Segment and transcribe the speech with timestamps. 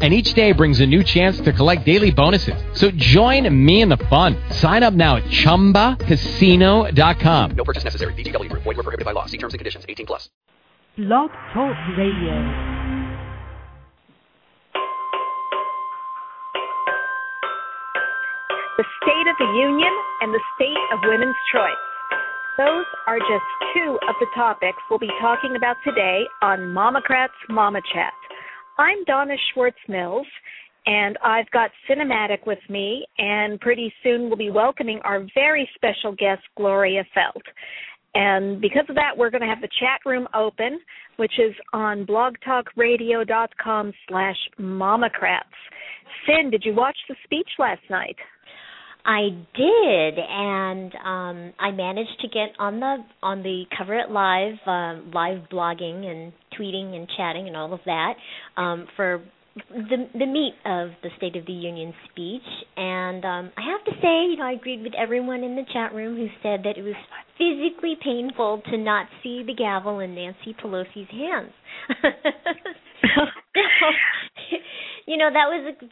[0.00, 2.54] and each day brings a new chance to collect daily bonuses.
[2.74, 4.36] So join me in the fun.
[4.50, 7.50] Sign up now at ChumbaCasino.com.
[7.56, 8.14] No purchase necessary.
[8.14, 8.62] VGW Group.
[8.62, 9.26] Void were prohibited by law.
[9.26, 9.84] See terms and conditions.
[9.88, 10.30] 18 plus.
[10.96, 12.86] Blog Talk Radio.
[18.78, 21.82] The State of the Union and the State of Women's Choice.
[22.58, 27.80] Those are just two of the topics we'll be talking about today on MOMocrats Mama
[27.92, 28.12] Chat.
[28.78, 30.26] I'm Donna Schwartz Mills,
[30.86, 36.12] and I've got Cynematic with me, and pretty soon we'll be welcoming our very special
[36.12, 37.42] guest, Gloria Feldt.
[38.14, 40.78] And because of that, we're going to have the chat room open,
[41.16, 45.42] which is on blogtalkradio.com slash mamocrats.
[46.28, 48.16] Cyn, did you watch the speech last night?
[49.08, 54.58] I did, and um, I managed to get on the on the Cover It Live
[54.66, 58.14] uh, live blogging and tweeting and chatting and all of that
[58.58, 59.22] um, for
[59.70, 62.42] the the meat of the State of the Union speech,
[62.76, 65.94] and um, I have to say, you know, I agreed with everyone in the chat
[65.94, 66.94] room who said that it was
[67.38, 71.52] physically painful to not see the gavel in Nancy Pelosi's hands.
[75.06, 75.86] you know that was a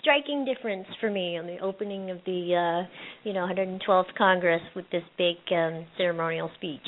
[0.00, 2.86] striking difference for me on the opening of the uh
[3.24, 6.86] you know 112th congress with this big um ceremonial speech.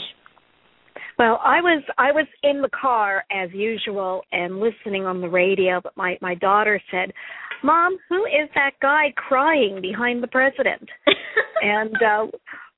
[1.19, 5.81] Well i was i was in the car as usual and listening on the radio
[5.83, 7.13] but my my daughter said
[7.63, 10.89] mom who is that guy crying behind the president?
[11.65, 12.27] And uh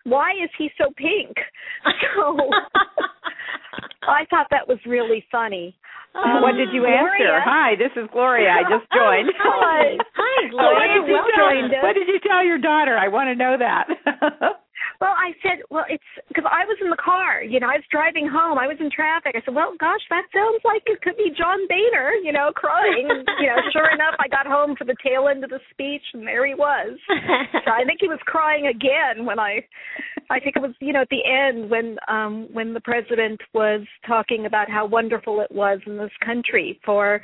[0.05, 1.37] why is he so pink?
[2.17, 2.37] So
[4.03, 5.75] i thought that was really funny
[6.15, 7.41] um, what did you answer?
[7.43, 8.51] Hi, this is Gloria.
[8.51, 9.31] I just joined.
[9.39, 9.99] Hi.
[10.15, 10.75] Hi, Gloria.
[10.75, 11.71] What did, you Welcome.
[11.71, 12.97] tell, what did you tell your daughter?
[12.97, 13.87] I want to know that.
[15.01, 17.43] Well, I said, well, it's because I was in the car.
[17.43, 18.59] You know, I was driving home.
[18.59, 19.35] I was in traffic.
[19.35, 22.15] I said, well, gosh, that sounds like it could be John Boehner.
[22.23, 23.11] You know, crying.
[23.43, 26.23] you know, sure enough, I got home for the tail end of the speech, and
[26.27, 26.97] there he was.
[27.11, 29.67] so I think he was crying again when I,
[30.31, 33.83] I think it was, you know, at the end when, um, when the president was
[34.07, 37.21] talking about how wonderful it was in this country for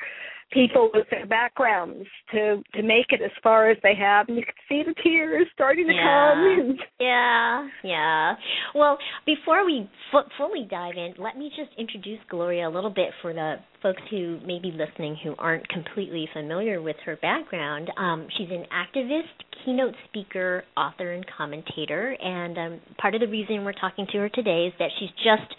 [0.53, 4.29] people with their backgrounds to to make it as far as they have.
[4.29, 6.35] And you can see the tears starting to yeah.
[6.35, 7.69] come yeah.
[7.85, 8.35] Yeah.
[8.75, 13.11] Well before we f- fully dive in let me just introduce gloria a little bit
[13.23, 17.91] for the folks who may be listening who aren't completely familiar with her background.
[17.97, 22.17] Um, she's an activist keynote speaker author and commentator.
[22.21, 25.55] And um, part of the reason we're talking to her today is that she's just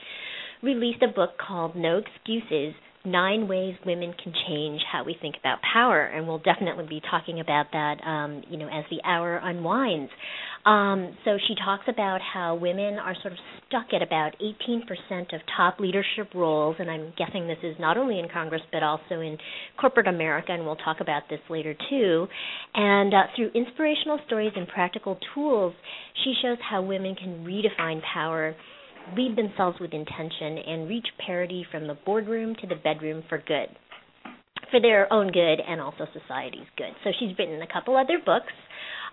[0.62, 2.74] released a book called no excuses
[3.06, 7.40] nine ways women can change how we think about power and we'll definitely be talking
[7.40, 10.12] about that um, you know as the hour unwinds.
[10.66, 15.42] Um, so she talks about how women are sort of stuck at about 18% of
[15.58, 19.38] top leadership roles and i'm guessing this is not only in congress but also in
[19.80, 22.28] corporate america and we'll talk about this later too.
[22.76, 25.74] And uh, through inspirational stories and practical tools
[26.24, 28.56] she shows how women can redefine power
[29.16, 33.68] lead themselves with intention, and reach parity from the boardroom to the bedroom for good,
[34.70, 36.94] for their own good and also society's good.
[37.04, 38.54] So she's written a couple other books.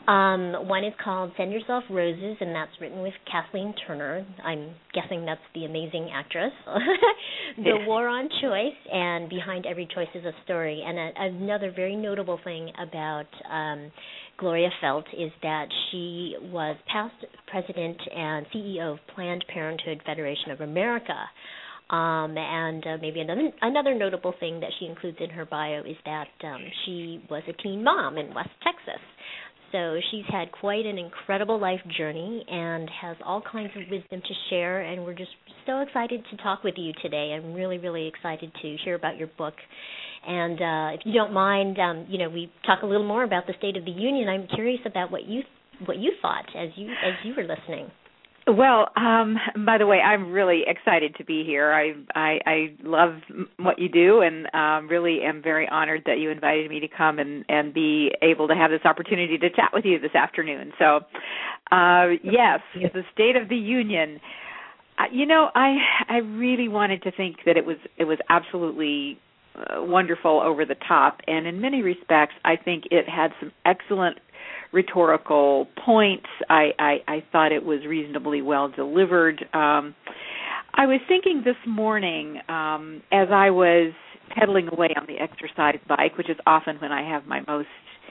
[0.07, 4.25] Um, one is called Send Yourself Roses, and that's written with Kathleen Turner.
[4.43, 6.53] I'm guessing that's the amazing actress.
[7.59, 10.83] the War on Choice, and Behind Every Choice is a Story.
[10.87, 13.91] And a, another very notable thing about um,
[14.39, 17.15] Gloria Feldt is that she was past
[17.49, 21.19] president and CEO of Planned Parenthood Federation of America.
[21.91, 25.97] Um, and uh, maybe another another notable thing that she includes in her bio is
[26.05, 29.01] that um, she was a teen mom in West Texas.
[29.73, 34.35] So she's had quite an incredible life journey and has all kinds of wisdom to
[34.49, 34.81] share.
[34.81, 35.31] And we're just
[35.67, 37.37] so excited to talk with you today.
[37.37, 39.55] I'm really, really excited to hear about your book.
[40.27, 43.47] And uh, if you don't mind, um, you know, we talk a little more about
[43.47, 44.29] the State of the Union.
[44.29, 45.43] I'm curious about what you
[45.87, 47.89] what you thought as you as you were listening.
[48.49, 49.37] Well, um,
[49.67, 51.71] by the way, I'm really excited to be here.
[51.71, 53.21] I I, I love
[53.59, 57.19] what you do, and um, really am very honored that you invited me to come
[57.19, 60.73] and and be able to have this opportunity to chat with you this afternoon.
[60.79, 61.01] So,
[61.71, 64.19] uh, yes, the State of the Union.
[64.99, 65.77] Uh, you know, I
[66.09, 69.21] I really wanted to think that it was it was absolutely
[69.57, 74.19] uh, wonderful over the top, and in many respects, I think it had some excellent
[74.73, 76.27] rhetorical points.
[76.49, 79.45] I, I, I thought it was reasonably well delivered.
[79.53, 79.95] Um,
[80.75, 83.93] I was thinking this morning um, as I was
[84.37, 87.69] pedaling away on the exercise bike, which is often when I have my most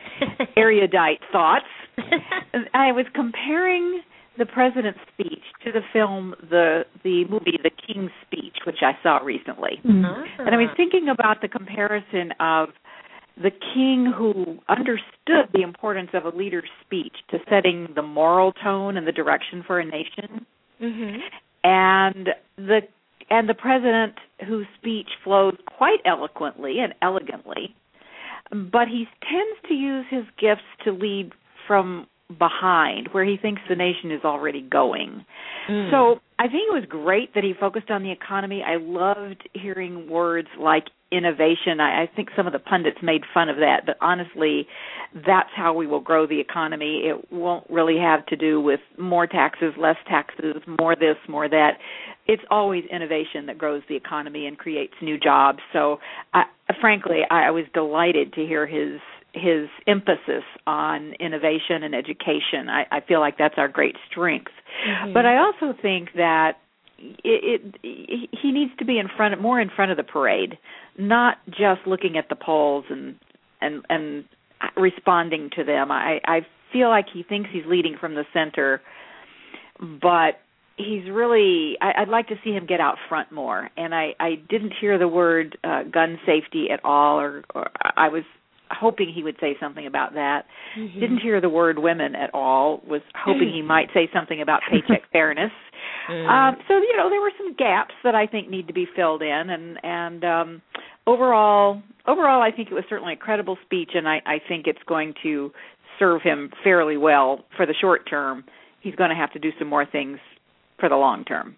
[0.57, 1.65] erudite thoughts.
[2.73, 4.01] I was comparing
[4.37, 9.17] the president's speech to the film the the movie The King's Speech, which I saw
[9.17, 9.81] recently.
[9.83, 10.41] Mm-hmm.
[10.41, 12.69] And I was thinking about the comparison of
[13.41, 18.97] the king who understood the importance of a leader's speech to setting the moral tone
[18.97, 20.45] and the direction for a nation
[20.81, 21.21] Mhm.
[21.63, 22.87] and the
[23.29, 27.75] and the president whose speech flows quite eloquently and elegantly
[28.51, 31.33] but he tends to use his gifts to lead
[31.67, 32.07] from
[32.37, 35.25] behind where he thinks the nation is already going
[35.67, 35.91] Mm.
[35.91, 38.63] so I think it was great that he focused on the economy.
[38.65, 41.79] I loved hearing words like innovation.
[41.79, 44.67] I, I think some of the pundits made fun of that, but honestly,
[45.13, 47.03] that's how we will grow the economy.
[47.05, 51.79] It won't really have to do with more taxes, less taxes, more this, more that.
[52.27, 55.59] It's always innovation that grows the economy and creates new jobs.
[55.73, 55.99] So,
[56.33, 56.43] I,
[56.79, 58.99] frankly, I, I was delighted to hear his
[59.37, 62.69] his emphasis on innovation and education.
[62.69, 64.51] I, I feel like that's our great strength.
[64.87, 65.13] Mhm.
[65.13, 66.57] But I also think that
[66.99, 70.57] it, it he needs to be in front of, more in front of the parade,
[70.97, 73.15] not just looking at the polls and
[73.61, 74.25] and and
[74.75, 75.91] responding to them.
[75.91, 78.81] I I feel like he thinks he's leading from the center,
[79.79, 80.39] but
[80.77, 83.69] he's really I, I'd like to see him get out front more.
[83.77, 88.09] And I I didn't hear the word uh, gun safety at all, or, or I
[88.09, 88.23] was
[88.71, 90.45] hoping he would say something about that.
[90.77, 90.99] Mhm.
[90.99, 92.81] Didn't hear the word women at all.
[92.87, 95.51] Was hoping he might say something about paycheck fairness.
[96.09, 96.27] Mm.
[96.27, 99.21] Um, so you know there were some gaps that I think need to be filled
[99.21, 100.61] in, and and um,
[101.05, 104.83] overall overall I think it was certainly a credible speech, and I, I think it's
[104.87, 105.51] going to
[105.99, 108.45] serve him fairly well for the short term.
[108.81, 110.19] He's going to have to do some more things
[110.79, 111.57] for the long term.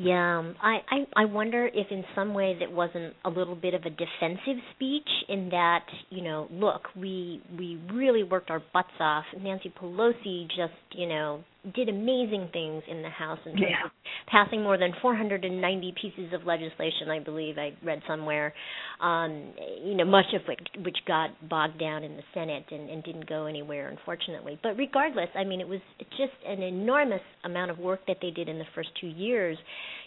[0.00, 3.74] Yeah, um, I, I I wonder if in some ways it wasn't a little bit
[3.74, 8.94] of a defensive speech in that you know look we we really worked our butts
[9.00, 9.24] off.
[9.42, 11.42] Nancy Pelosi just you know
[11.74, 13.84] did amazing things in the House in terms Yeah.
[13.86, 13.90] of
[14.26, 17.10] passing more than 490 pieces of legislation.
[17.10, 18.54] I believe I read somewhere,
[19.00, 23.02] um, you know much of which which got bogged down in the Senate and, and
[23.04, 24.58] didn't go anywhere unfortunately.
[24.62, 25.80] But regardless, I mean it was
[26.16, 29.56] just an enormous amount of work that they did in the first two years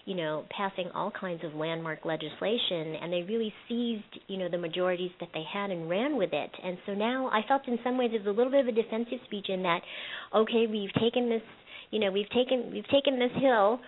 [0.06, 4.58] you know, passing all kinds of landmark legislation, and they really seized, you know, the
[4.58, 6.50] majorities that they had and ran with it.
[6.64, 8.72] And so now I felt in some ways it was a little bit of a
[8.72, 9.82] defensive speech in that,
[10.36, 11.44] okay, we've taken this,
[11.92, 13.80] you know, we've taken we've taken this hill,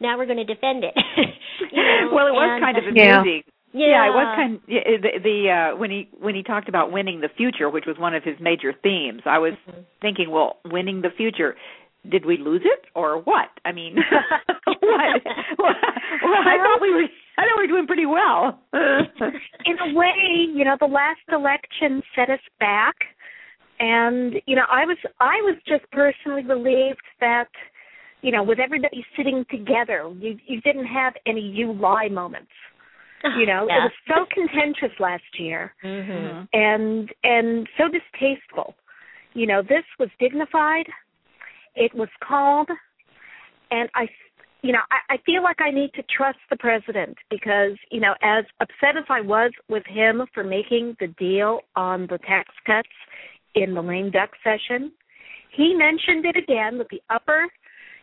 [0.00, 0.94] now we're going to defend it.
[1.72, 3.20] you know, well, it was and- kind of Yeah.
[3.20, 3.42] amusing.
[3.74, 7.20] yeah, it was kind yeah, the, the uh when he when he talked about winning
[7.20, 9.20] the future, which was one of his major themes.
[9.26, 9.84] I was Mhm.
[10.00, 11.56] thinking, well, winning the future.
[12.08, 13.48] Did we lose it or what?
[13.64, 13.96] I mean,
[15.56, 15.76] what?
[16.22, 17.04] Well, I thought we were.
[17.38, 18.60] I thought we were doing pretty well.
[18.72, 22.96] in a way, you know, the last election set us back,
[23.78, 27.48] and you know, I was I was just personally relieved that,
[28.22, 32.50] you know, with everybody sitting together, you you didn't have any you lie moments.
[33.36, 33.78] You know, yeah.
[33.78, 36.48] it was so contentious last year, Mhm.
[36.52, 38.76] and and so distasteful.
[39.34, 40.86] You know, this was dignified.
[41.74, 42.66] It was calm,
[43.72, 44.08] and I,
[44.62, 48.14] you know, I, I feel like I need to trust the president because you know,
[48.22, 52.88] as upset as I was with him for making the deal on the tax cuts
[53.54, 54.92] in the lame duck session,
[55.56, 57.46] he mentioned it again that the upper,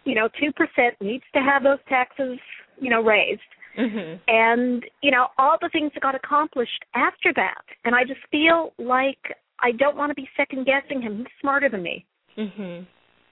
[0.03, 2.39] you know, two percent needs to have those taxes,
[2.79, 3.41] you know, raised
[3.77, 4.21] Mhm.
[4.29, 8.71] and you know all the things that got accomplished after that and i just feel
[8.77, 9.19] like
[9.59, 12.05] i don't want to be second guessing him he's smarter than me
[12.37, 12.85] Mhm.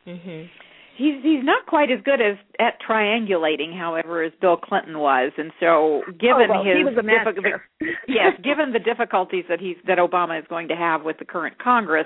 [0.05, 0.49] Mhm.
[0.95, 5.51] He's he's not quite as good as at triangulating, however, as Bill Clinton was, and
[5.59, 7.59] so given oh, well, his he was a diffi-
[8.07, 11.57] yes, given the difficulties that he's that Obama is going to have with the current
[11.57, 12.05] Congress,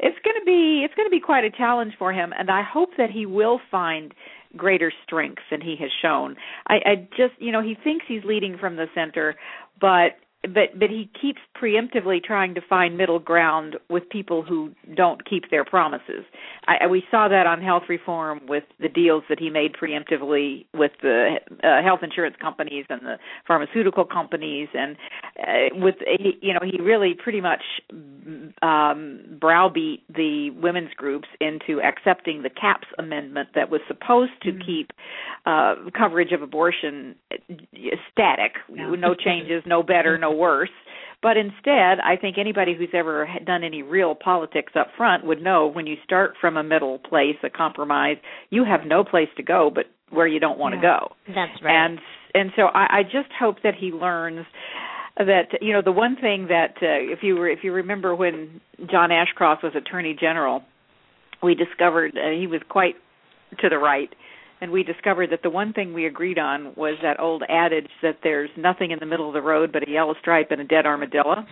[0.00, 2.62] it's going to be it's going to be quite a challenge for him, and I
[2.62, 4.12] hope that he will find
[4.56, 6.36] greater strength than he has shown.
[6.66, 9.36] I, I just you know he thinks he's leading from the center,
[9.80, 10.18] but
[10.52, 15.50] but but he keeps preemptively trying to find middle ground with people who don't keep
[15.50, 16.24] their promises.
[16.66, 20.92] I, we saw that on health reform with the deals that he made preemptively with
[21.02, 24.96] the uh, health insurance companies and the pharmaceutical companies, and
[25.40, 25.96] uh, with
[26.40, 27.62] you know he really pretty much
[28.62, 34.92] um, browbeat the women's groups into accepting the Capps amendment that was supposed to keep
[35.46, 37.36] uh, coverage of abortion uh,
[38.10, 38.90] static, Yeah.
[38.98, 40.70] no changes, no better, no worse.
[41.22, 45.66] But instead, I think anybody who's ever done any real politics up front would know
[45.66, 48.16] when you start from a middle place, a compromise,
[48.50, 50.80] you have no place to go but where you don't want yeah.
[50.80, 51.14] to go.
[51.28, 51.86] That's right.
[51.86, 51.98] And
[52.34, 54.46] and so I, I just hope that he learns
[55.16, 58.60] that you know the one thing that uh, if you were if you remember when
[58.90, 60.62] John Ashcroft was Attorney General,
[61.42, 62.94] we discovered uh, he was quite
[63.60, 64.14] to the right
[64.60, 68.18] and we discovered that the one thing we agreed on was that old adage that
[68.22, 70.86] there's nothing in the middle of the road but a yellow stripe and a dead
[70.86, 71.36] armadillo.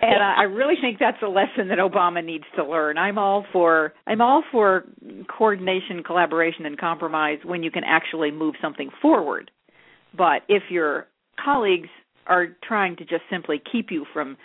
[0.00, 2.98] and I really think that's a lesson that Obama needs to learn.
[2.98, 4.84] I'm all for I'm all for
[5.28, 9.50] coordination, collaboration and compromise when you can actually move something forward.
[10.16, 11.06] But if your
[11.42, 11.88] colleagues
[12.26, 14.36] are trying to just simply keep you from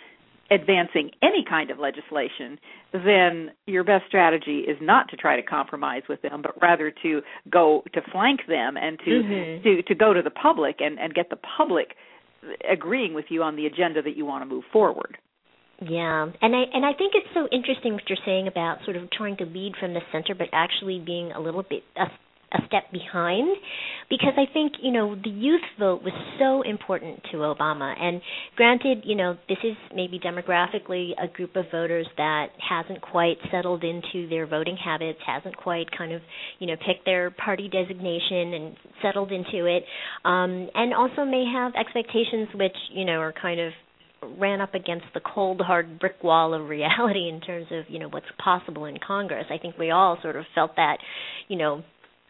[0.52, 2.58] advancing any kind of legislation,
[2.92, 7.22] then your best strategy is not to try to compromise with them, but rather to
[7.50, 9.62] go to flank them and to mm-hmm.
[9.62, 11.96] to to go to the public and and get the public
[12.70, 15.18] agreeing with you on the agenda that you want to move forward.
[15.80, 19.10] Yeah, and I and I think it's so interesting what you're saying about sort of
[19.10, 22.06] trying to lead from the center, but actually being a little bit a
[22.52, 23.56] a step behind
[24.10, 27.94] because I think, you know, the youth vote was so important to Obama.
[27.98, 28.20] And
[28.56, 33.84] granted, you know, this is maybe demographically a group of voters that hasn't quite settled
[33.84, 36.20] into their voting habits, hasn't quite kind of,
[36.58, 39.84] you know, picked their party designation and settled into it.
[40.24, 43.72] Um and also may have expectations which, you know, are kind of
[44.38, 48.08] ran up against the cold hard brick wall of reality in terms of you know
[48.08, 50.98] what's possible in congress i think we all sort of felt that
[51.48, 51.82] you know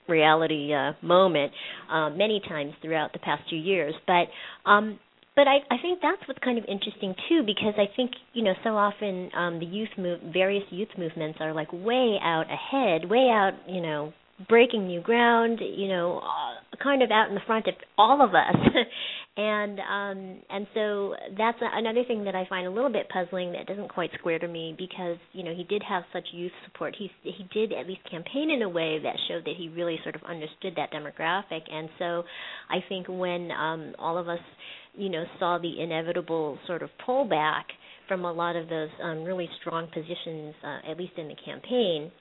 [0.09, 1.53] reality uh, moment
[1.91, 3.95] uh, many times throughout the past few years.
[4.07, 4.27] But
[4.71, 4.99] um,
[5.35, 8.53] but I, I think that's what's kind of interesting too, because I think you know
[8.63, 13.29] so often um, the youth move, various youth movements are like way out ahead, way
[13.31, 14.13] out, you know,
[14.49, 18.35] breaking new ground, you know, uh, kind of out in the front of all of
[18.35, 18.57] us.
[19.35, 23.67] and um and so that's another thing that I find a little bit puzzling that
[23.67, 26.95] doesn't quite square to me because you know he did have such youth support.
[26.99, 30.17] He he did at least campaign in a way that showed that he really sort
[30.17, 31.63] of understood that demographic.
[31.73, 32.25] And so
[32.69, 34.41] I think when um all of us
[34.95, 37.65] you know saw the inevitable sort of pullback
[38.09, 42.13] from a lot of those um really strong positions uh, at least in the campaign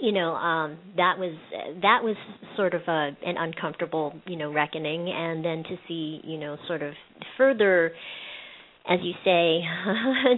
[0.00, 1.34] you know um that was
[1.82, 2.16] that was
[2.56, 5.08] sort of a an uncomfortable you know reckoning.
[5.10, 6.94] And then to see you know sort of
[7.36, 7.92] further
[8.86, 9.64] as you say,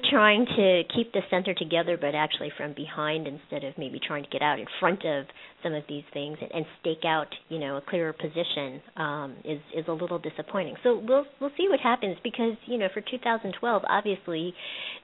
[0.10, 4.30] trying to keep the center together, but actually from behind instead of maybe trying to
[4.30, 5.26] get out in front of
[5.64, 9.58] some of these things and, and stake out, you know, a clearer position um, is
[9.76, 10.76] is a little disappointing.
[10.84, 14.54] So we'll we'll see what happens because you know for 2012, obviously,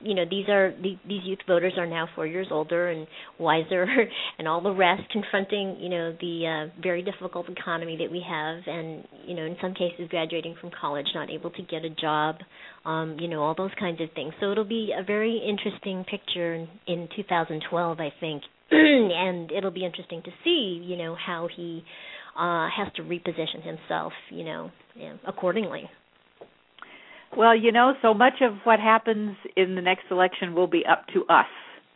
[0.01, 3.09] you know these are the, these youth voters are now four years older and
[3.41, 3.87] wiser,
[4.39, 8.59] and all the rest confronting you know the uh, very difficult economy that we have,
[8.69, 12.37] and you know in some cases graduating from college, not able to get a job
[12.85, 14.33] um, you know, all those kinds of things.
[14.41, 19.85] So it'll be a very interesting picture in, in 2012, I think, and it'll be
[19.85, 21.85] interesting to see, you know, how he
[22.37, 25.89] uh, has to reposition himself, you know, yeah, accordingly.
[27.37, 31.07] Well, you know, so much of what happens in the next election will be up
[31.15, 31.47] to us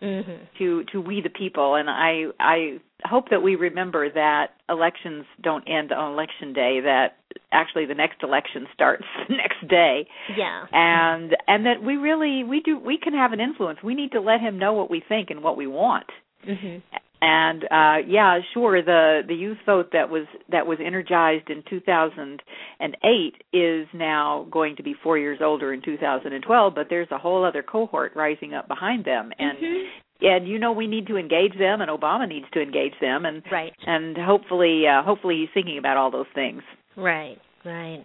[0.02, 0.44] mm-hmm.
[0.58, 5.64] to to we the people and i i hope that we remember that elections don't
[5.68, 7.16] end on election day that
[7.52, 10.06] actually the next election starts the next day.
[10.36, 10.66] Yeah.
[10.72, 13.78] And and that we really we do we can have an influence.
[13.82, 16.06] We need to let him know what we think and what we want.
[16.46, 16.78] Mm-hmm.
[17.20, 23.34] and uh yeah sure the the youth vote that was that was energized in 2008
[23.52, 27.64] is now going to be 4 years older in 2012 but there's a whole other
[27.64, 29.32] cohort rising up behind them.
[29.38, 30.26] And mm-hmm.
[30.26, 33.42] and you know we need to engage them and Obama needs to engage them and
[33.50, 33.72] right.
[33.86, 36.62] and hopefully uh hopefully he's thinking about all those things
[36.96, 38.04] right right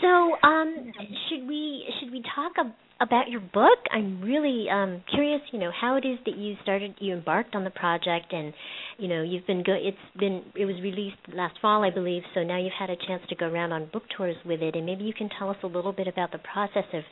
[0.00, 0.92] so um
[1.28, 3.78] should we should we talk ab- about your book.
[3.90, 7.64] I'm really um, curious, you know, how it is that you started, you embarked on
[7.64, 8.54] the project, and
[8.96, 9.72] you know, you've been go.
[9.72, 12.22] It's been it was released last fall, I believe.
[12.34, 14.86] So now you've had a chance to go around on book tours with it, and
[14.86, 17.02] maybe you can tell us a little bit about the process of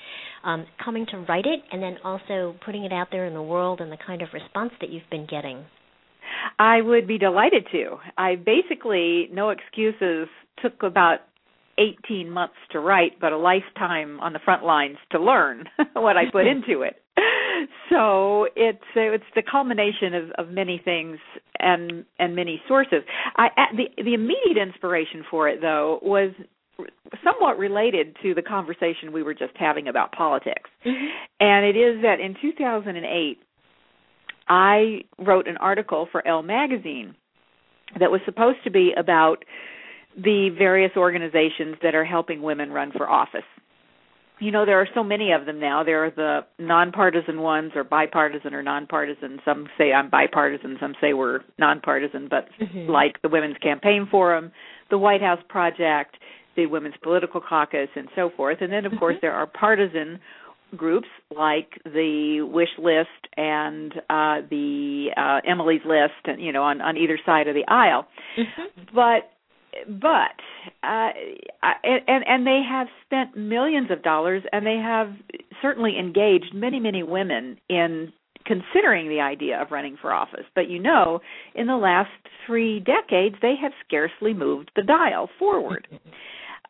[0.44, 3.80] um, coming to write it, and then also putting it out there in the world
[3.80, 5.64] and the kind of response that you've been getting.
[6.58, 7.96] I would be delighted to.
[8.16, 10.28] I basically, no excuses,
[10.62, 11.20] took about
[11.78, 16.30] 18 months to write, but a lifetime on the front lines to learn what I
[16.30, 16.96] put into it.
[17.90, 21.18] So it's it's the culmination of, of many things
[21.58, 23.02] and and many sources.
[23.36, 26.30] I the the immediate inspiration for it though was
[27.22, 30.70] somewhat related to the conversation we were just having about politics.
[30.86, 31.06] Mm-hmm.
[31.40, 33.38] And it is that in 2008
[34.50, 37.14] I wrote an article for Elle magazine
[37.98, 39.44] that was supposed to be about
[40.16, 43.44] the various organizations that are helping women run for office.
[44.40, 47.84] you know there are so many of them now there are the nonpartisan ones or
[47.84, 52.90] bipartisan or nonpartisan some say i'm bipartisan some say we're nonpartisan but mm-hmm.
[52.90, 54.50] like the women's campaign forum
[54.90, 56.16] the white house project
[56.56, 59.26] the women's political caucus and so forth and then of course Mm-hmm.
[59.26, 60.18] there are partisan
[60.76, 66.80] groups like the wish list and uh the uh emily's list and you know on
[66.80, 68.06] on either side of the aisle.
[68.36, 68.94] Mhm.
[68.94, 69.30] but
[70.00, 70.36] but
[70.82, 71.10] uh
[71.84, 75.12] and and they have spent millions of dollars and they have
[75.62, 78.12] certainly engaged many many women in
[78.46, 80.46] considering the idea of running for office.
[80.54, 81.20] But you know
[81.54, 82.10] in the last
[82.46, 85.86] 3 decades they have scarcely moved the dial forward.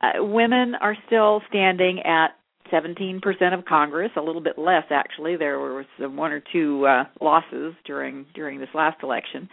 [0.02, 2.28] Uh, women are still standing at
[2.73, 3.21] 17%
[3.59, 5.37] of Congress, a little bit less actually.
[5.37, 9.49] There were some one or two uh, losses during during this last election.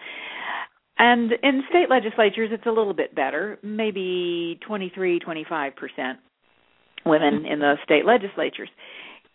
[0.99, 5.71] And in state legislatures it's a little bit better, maybe 23, 25%
[7.05, 8.69] women in the state legislatures.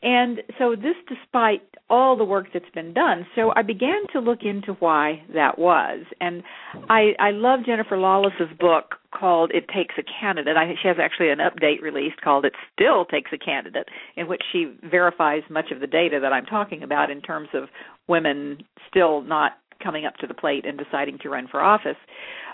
[0.02, 3.26] And so this despite all the work that's been done.
[3.36, 6.04] So I began to look into why that was.
[6.20, 6.42] And
[6.88, 10.56] I I love Jennifer Lawless's book called It Takes a Candidate.
[10.56, 14.42] I she has actually an update released called It Still Takes a Candidate in which
[14.50, 17.64] she verifies much of the data that I'm talking about in terms of
[18.08, 21.96] women still not coming up to the plate and deciding to run for office.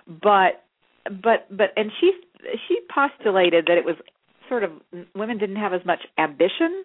[0.07, 0.65] But
[1.05, 2.13] but but and she
[2.67, 3.97] she postulated that it was
[4.49, 4.73] sort of
[5.15, 6.85] women didn't have as much ambition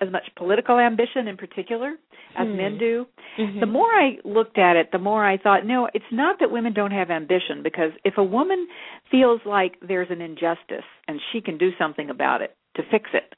[0.00, 1.96] as much political ambition in particular
[2.36, 2.56] as Hmm.
[2.56, 3.06] men do.
[3.38, 3.60] Mhm.
[3.60, 6.74] The more I looked at it, the more I thought, no, it's not that women
[6.74, 8.68] don't have ambition because if a woman
[9.10, 13.34] feels like there's an injustice and she can do something about it to fix it,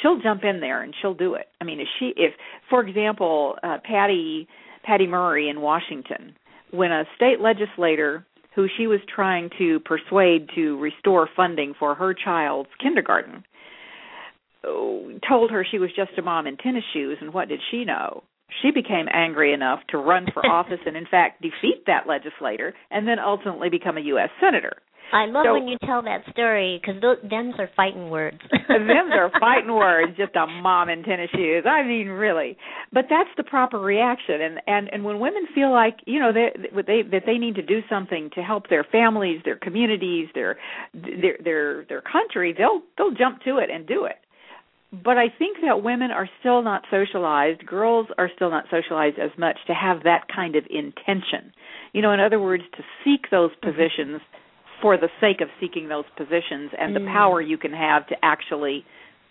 [0.00, 1.48] she'll jump in there and she'll do it.
[1.60, 2.34] I mean, if she if
[2.68, 4.46] for example, uh Patty
[4.82, 6.36] Patty Murray in Washington,
[6.72, 12.12] when a state legislator who she was trying to persuade to restore funding for her
[12.12, 13.44] child's kindergarten
[14.64, 18.22] told her she was just a mom in tennis shoes and what did she know
[18.62, 23.06] she became angry enough to run for office and in fact defeat that legislator and
[23.06, 24.72] then ultimately become a US senator
[25.12, 28.38] I love So- when you tell that story because those them's are fighting words.
[28.68, 31.64] Them's are fighting words, just a mom in tennis shoes.
[31.66, 32.56] I mean, really.
[32.92, 36.48] But that's the proper reaction, and and and when women feel like you know they
[36.86, 40.56] they that they need to do something to help their families, their communities, their
[40.94, 44.16] their their their country, they'll they'll jump to it and do it.
[44.92, 49.30] But I think that women are still not socialized, girls are still not socialized as
[49.38, 51.52] much to have that kind of intention.
[51.92, 54.20] You know, in other words, to seek those positions
[54.82, 57.12] for the sake of seeking those positions and the Mm.
[57.12, 58.84] power you can have to actually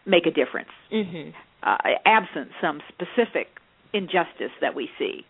[0.06, 1.34] make a difference, mhm.
[1.62, 3.60] uh, absent some specific
[3.94, 5.26] injustice that we see.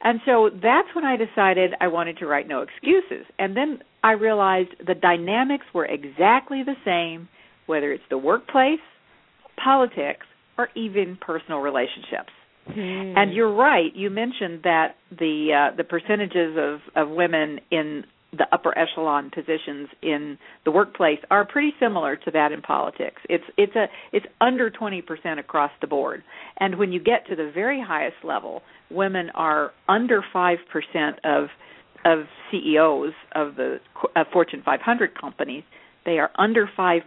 [0.00, 3.26] And so that's when I decided I wanted to write No Excuses.
[3.38, 7.28] And then I realized the dynamics were exactly the same,
[7.66, 8.80] whether it's the workplace,
[9.62, 10.26] politics,
[10.58, 12.32] or even personal relationships.
[12.66, 13.14] Hmm.
[13.16, 13.94] And you're right.
[13.94, 19.88] You mentioned that the uh, the percentages of of women in the upper echelon positions
[20.02, 23.22] in the workplace are pretty similar to that in politics.
[23.28, 26.22] It's it's a it's under 20% across the board.
[26.58, 30.56] And when you get to the very highest level, women are under 5%
[31.24, 31.48] of
[32.04, 33.78] of CEOs of the
[34.14, 35.64] uh, Fortune 500 companies.
[36.06, 37.02] They are under 5%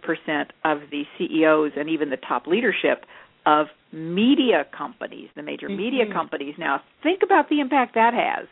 [0.64, 3.06] of the CEOs and even the top leadership
[3.46, 6.12] of media companies, the major media Mhm.
[6.12, 6.56] companies.
[6.58, 8.46] Now, think about the impact that has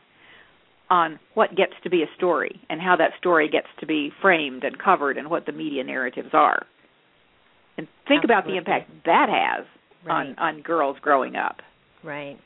[0.90, 4.64] on what gets to be a story and how that story gets to be framed
[4.64, 6.66] and covered and what the media narratives are.
[7.76, 9.66] And think about the impact that has
[10.04, 10.14] Right.
[10.14, 11.60] on on girls growing up.
[12.02, 12.38] Right.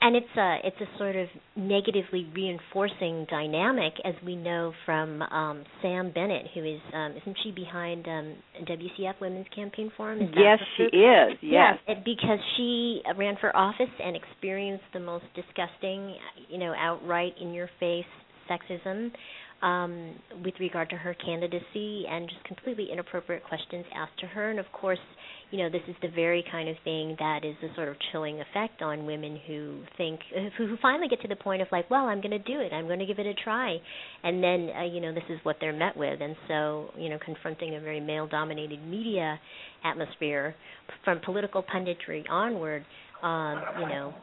[0.00, 5.64] And it's a it's a sort of negatively reinforcing dynamic, as we know from um,
[5.82, 10.20] Sam Bennett, who is um, isn't she behind um, WCF Women's Campaign Forum?
[10.36, 11.38] Yes, she is.
[11.40, 16.14] Yes, it, because she ran for office and experienced the most disgusting,
[16.48, 18.04] you know, outright in your face
[18.48, 19.10] sexism
[19.62, 24.50] um, with regard to her candidacy and just completely inappropriate questions asked to her.
[24.50, 24.98] And of course,
[25.50, 28.40] you know, this is the very kind of thing that is a sort of chilling
[28.40, 30.20] effect on women who think,
[30.58, 32.86] who, finally get to the point of like, well, I'm going to do it, I'm
[32.86, 33.76] going to give it a try,
[34.22, 36.20] and then, uh, you know, this is what they're met with.
[36.20, 39.40] And so, you know, confronting a very male-dominated media
[39.84, 40.54] atmosphere
[41.04, 42.84] from political punditry onward
[43.22, 44.14] um you know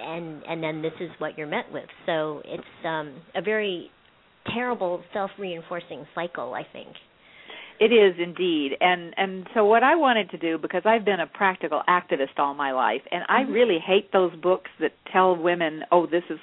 [0.00, 1.86] and and then this is what you're met with.
[2.06, 3.90] So it's um a very
[4.54, 6.88] terrible self-reinforcing cycle i think
[7.80, 8.76] It is indeed.
[8.80, 12.54] And and so what I wanted to do because I've been a practical activist all
[12.54, 13.54] my life and I Mhm.
[13.54, 16.38] really hate those books that tell women, "Oh, this is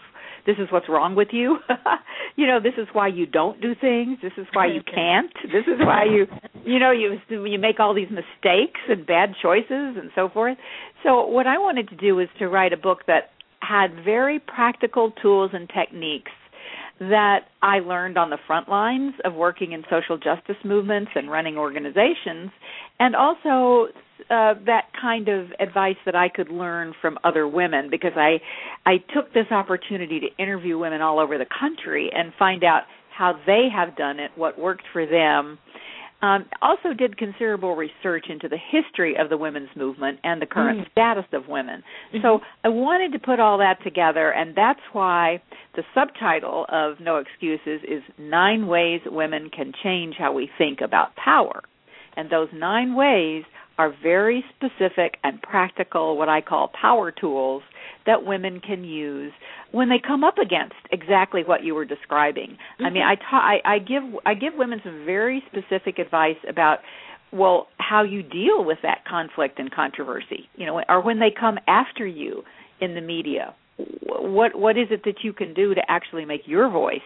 [0.46, 1.60] this is what's wrong with you."
[2.36, 4.20] you know, this is why you don't do things.
[4.22, 5.34] This is why you can't.
[5.52, 6.28] This is why you
[6.66, 10.58] you know, you you make all these mistakes and bad choices and so forth.
[11.04, 15.12] So what I wanted to do was to write a book that had very practical
[15.12, 16.32] tools and techniques
[17.10, 21.58] that I learned on the front lines of working in social justice movements and running
[21.58, 22.52] organizations,
[23.00, 23.88] and also
[24.30, 28.40] uh, that kind of advice that I could learn from other women because I
[28.86, 32.84] I took this opportunity to interview women all over the country and find out
[33.18, 35.58] how they have done it, what worked for them,
[36.22, 40.82] um, also did considerable research into the history of the women's movement and the current
[40.82, 40.92] mm.
[40.92, 41.84] status of women.
[42.14, 42.24] Mm-hmm.
[42.24, 45.42] So I wanted to put all that together, and that's why
[45.76, 51.16] the subtitle of No Excuses is Nine Ways Women Can Change How We Think About
[51.16, 51.62] Power.
[52.16, 53.44] And those nine ways
[53.82, 57.64] are very specific and practical, what I call power tools
[58.06, 59.34] that women can use
[59.72, 62.52] when they come up against exactly what you were describing.
[62.52, 62.86] Mm-hmm.
[62.86, 66.80] I mean, I, ta- I I give I give women some very specific advice about
[67.34, 71.58] well how you deal with that conflict and controversy, you know, or when they come
[71.68, 72.44] after you
[72.80, 73.56] in the media.
[74.06, 77.00] What what is it that you can do to actually make your voice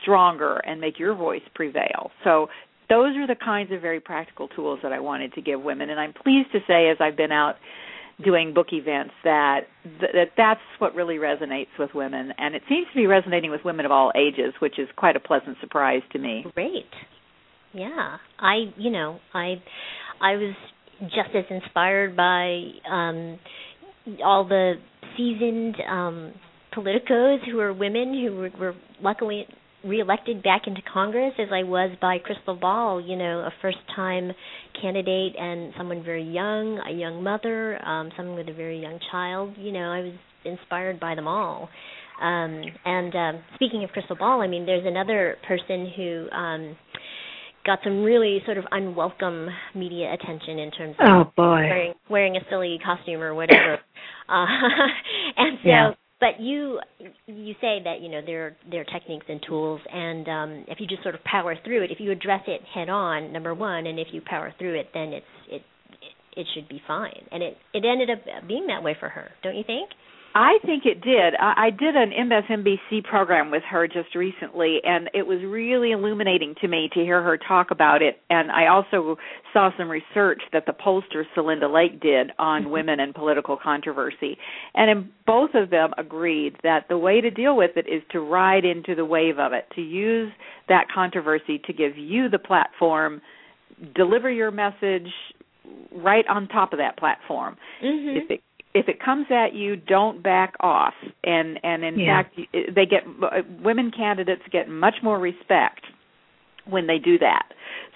[0.00, 2.12] stronger and make your voice prevail?
[2.24, 2.48] So
[2.88, 5.90] those are the kinds of very practical tools that I wanted to give women.
[5.90, 7.56] And I'm pleased to say as I've been out
[8.24, 9.60] doing book events that
[10.00, 12.32] that that's what really resonates with women.
[12.36, 15.20] And it seems to be resonating with women of all ages which is quite a
[15.20, 16.44] pleasant surprise to me.
[16.54, 16.90] Great.
[17.72, 18.16] Yeah.
[18.38, 19.54] I you know i
[20.20, 20.54] i was
[21.00, 23.38] just as inspired by um
[24.24, 24.74] all the
[25.16, 26.32] seasoned um
[26.76, 29.46] politicos who are women who were, were luckily
[29.84, 34.32] reelected back into Congress as I was by Krystal Ball, you know, a first time
[34.80, 39.54] candidate and someone very young, a young mother, um, someone with a very young child.
[39.56, 40.14] You know, I was
[40.44, 41.68] inspired by them all.
[42.20, 46.76] Um, and um, speaking of Krystal Ball, I mean, there's another person who um,
[47.64, 52.36] got some really sort of unwelcome media attention in terms of oh boy wearing wearing
[52.36, 53.74] a silly costume or whatever.
[54.28, 54.46] uh,
[55.36, 55.68] and so.
[55.68, 56.80] Yeah but you
[57.26, 60.86] you say that you know there there are techniques and tools and um if you
[60.86, 63.98] just sort of power through it if you address it head on number one and
[63.98, 65.62] if you power through it then it's it
[66.00, 67.26] it, it should be fine.
[67.32, 69.90] And it it ended up being that way for her don't you think
[70.38, 71.34] I think it did.
[71.34, 76.54] I, I did an MSNBC program with her just recently, and it was really illuminating
[76.60, 78.20] to me to hear her talk about it.
[78.30, 79.16] And I also
[79.52, 82.70] saw some research that the pollster Celinda Lake did on mm-hmm.
[82.70, 84.38] women and political controversy.
[84.74, 88.20] And in both of them agreed that the way to deal with it is to
[88.20, 90.30] ride into the wave of it, to use
[90.68, 93.20] that controversy to give you the platform,
[93.96, 95.08] deliver your message
[95.90, 97.56] right on top of that platform.
[97.82, 98.18] Mm-hmm.
[98.18, 98.40] If it
[98.74, 100.94] if it comes at you, don't back off.
[101.24, 102.22] And and in yeah.
[102.22, 103.02] fact, they get
[103.62, 105.80] women candidates get much more respect
[106.66, 107.48] when they do that.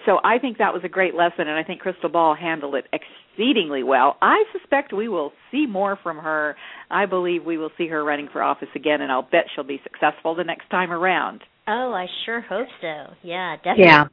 [0.07, 2.87] So I think that was a great lesson, and I think Krystal Ball handled it
[2.93, 4.17] exceedingly well.
[4.21, 6.57] I suspect we will see more from her.
[6.91, 9.81] I believe we will see her running for office again, and I'll bet she'll be
[9.85, 11.43] successful the next time around.
[11.69, 13.15] Oh, I sure hope so.
[13.23, 13.85] Yeah, definitely.
[13.85, 14.05] Yeah.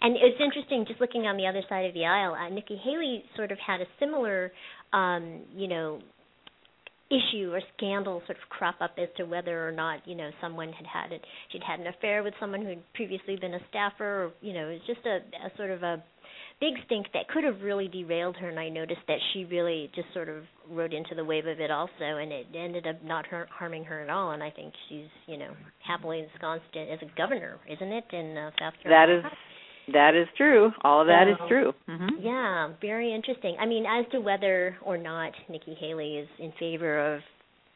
[0.00, 3.24] And it's interesting, just looking on the other side of the aisle, uh, Nikki Haley
[3.34, 4.52] sort of had a similar
[4.92, 6.00] um, you know,
[7.10, 10.70] issue or scandal sort of crop up as to whether or not you know someone
[10.72, 14.24] had had it she'd had an affair with someone who had previously been a staffer
[14.24, 16.02] or you know it's just a, a sort of a
[16.60, 20.08] big stink that could have really derailed her and I noticed that she really just
[20.12, 23.48] sort of rode into the wave of it also and it ended up not her,
[23.50, 25.52] harming her at all and I think she's you know
[25.86, 29.22] happily ensconced as a governor isn't it in uh, South Carolina?
[29.22, 29.38] That is
[29.92, 30.70] that is true.
[30.82, 31.72] All of that so, is true.
[31.88, 32.26] Mm-hmm.
[32.26, 33.56] Yeah, very interesting.
[33.60, 37.20] I mean, as to whether or not Nikki Haley is in favor of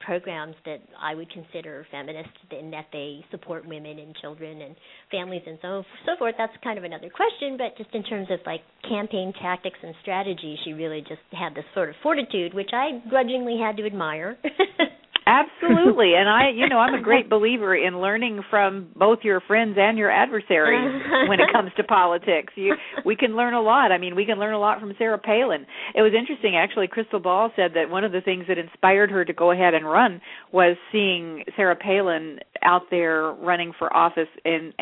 [0.05, 4.75] programs that I would consider feminist in that they support women and children and
[5.11, 6.35] families and so so forth.
[6.39, 10.59] That's kind of another question, but just in terms of like campaign tactics and strategy,
[10.65, 14.37] she really just had this sort of fortitude, which I grudgingly had to admire.
[15.27, 16.15] Absolutely.
[16.17, 19.97] And I, you know, I'm a great believer in learning from both your friends and
[19.97, 22.53] your adversaries when it comes to politics.
[22.57, 23.93] You we can learn a lot.
[23.93, 25.67] I mean, we can learn a lot from Sarah Palin.
[25.95, 29.25] It was interesting actually Krystal Ball said that one of the things that inspired her
[29.25, 30.21] to go ahead and run
[30.53, 34.73] was seeing Sarah Palin out there running for office in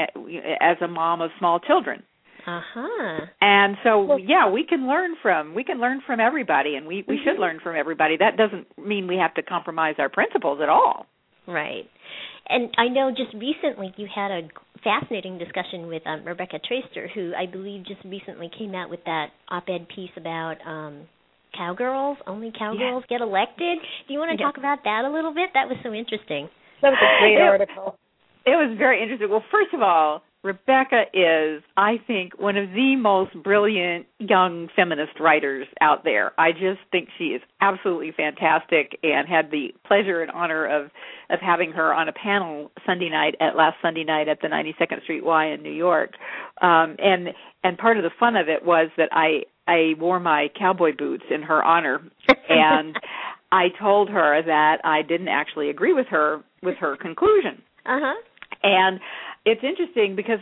[0.61, 2.03] as a mom of small children
[2.46, 3.26] uh-huh.
[3.40, 7.05] And so well, yeah, we can learn from we can learn from everybody and we
[7.07, 7.24] we mm-hmm.
[7.24, 8.16] should learn from everybody.
[8.16, 11.07] That doesn't mean we have to compromise our principles at all.
[11.46, 11.88] Right.
[12.48, 14.48] And I know just recently you had a
[14.83, 19.29] fascinating discussion with um, Rebecca Traister, who I believe just recently came out with that
[19.48, 21.07] op-ed piece about um,
[21.57, 22.18] cowgirls.
[22.26, 23.79] Only cowgirls get elected.
[24.07, 25.50] Do you want to talk about that a little bit?
[25.55, 26.48] That was so interesting.
[26.83, 27.98] That was a great article.
[28.46, 29.29] It was very interesting.
[29.31, 35.20] Well, first of all, Rebecca is, I think, one of the most brilliant young feminist
[35.20, 36.33] writers out there.
[36.40, 40.90] I just think she is absolutely fantastic and had the pleasure and honor of
[41.29, 45.03] of having her on a panel Sunday night at last Sunday night at the 92nd
[45.03, 46.12] Street Y in New York.
[46.62, 47.29] Um and
[47.62, 51.24] and part of the fun of it was that I I wore my cowboy boots
[51.31, 52.00] in her honor
[52.48, 52.96] and
[53.53, 57.62] I told her that I didn't actually agree with her with her conclusion.
[57.85, 58.14] Uh-huh.
[58.62, 59.00] And
[59.44, 60.38] it's interesting because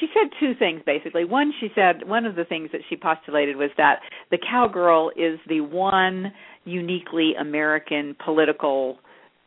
[0.00, 1.24] she said two things basically.
[1.24, 5.38] One, she said one of the things that she postulated was that the cowgirl is
[5.48, 6.32] the one
[6.64, 8.98] uniquely American political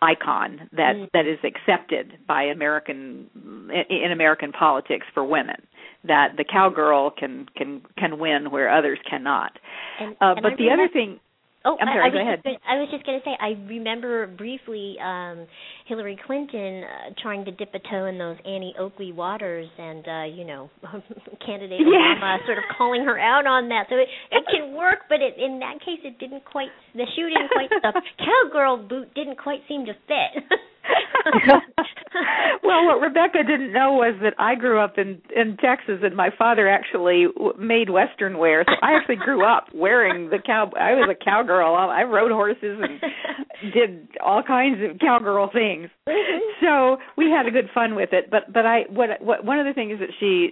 [0.02, 1.10] icon that Mm.
[1.14, 3.30] that is accepted by American
[3.90, 5.62] in American politics for women.
[6.04, 9.58] That the cowgirl can can can win where others cannot.
[10.00, 11.20] And, Uh, but the other thing
[11.64, 12.44] Oh, I'm sorry, I, go was ahead.
[12.44, 15.46] Gonna- I was just going to say, I remember briefly um
[15.86, 20.24] Hillary Clinton uh, trying to dip a toe in those Annie Oakley waters, and uh,
[20.26, 20.70] you know,
[21.46, 22.18] candidate Yeah.
[22.18, 23.86] Obama sort of calling her out on that.
[23.90, 26.70] So it it can work, but it in that case, it didn't quite.
[26.96, 27.70] The shoe didn't quite.
[27.70, 30.44] the cowgirl boot didn't quite seem to fit.
[32.64, 36.30] well, what Rebecca didn't know was that I grew up in in Texas, and my
[36.38, 38.64] father actually w- made Western wear.
[38.66, 40.72] So I actually grew up wearing the cow.
[40.80, 41.76] I was a cowgirl.
[41.76, 43.00] I rode horses and
[43.74, 45.90] did all kinds of cowgirl things.
[46.08, 46.66] Mm-hmm.
[46.66, 48.30] So we had a good fun with it.
[48.32, 50.50] But but I what what one of the things that she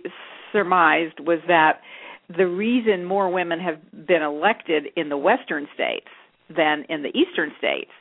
[0.51, 1.81] surmised was that
[2.35, 6.07] the reason more women have been elected in the western states
[6.55, 7.91] than in the eastern states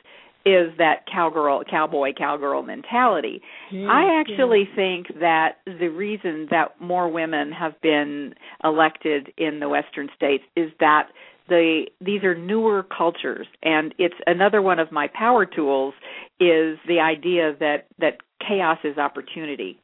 [0.45, 3.41] is that cowgirl cowboy cowgirl mentality.
[3.71, 10.09] I actually think that the reason that more women have been elected in the western
[10.15, 11.09] states is that
[11.49, 13.47] the these are newer cultures.
[13.63, 15.93] And it's another one of my power tools
[16.39, 19.77] is the idea that that chaos is opportunity.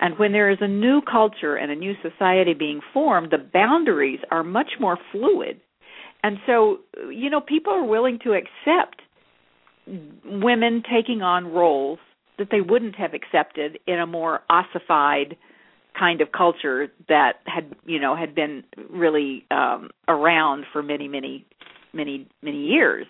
[0.00, 4.20] And when there is a new culture and a new society being formed the boundaries
[4.30, 5.60] are much more fluid.
[6.22, 8.99] And so you know people are willing to accept
[10.24, 11.98] women taking on roles
[12.38, 15.36] that they wouldn't have accepted in a more ossified
[15.98, 21.44] kind of culture that had you know had been really um around for many many
[21.92, 23.06] many many years.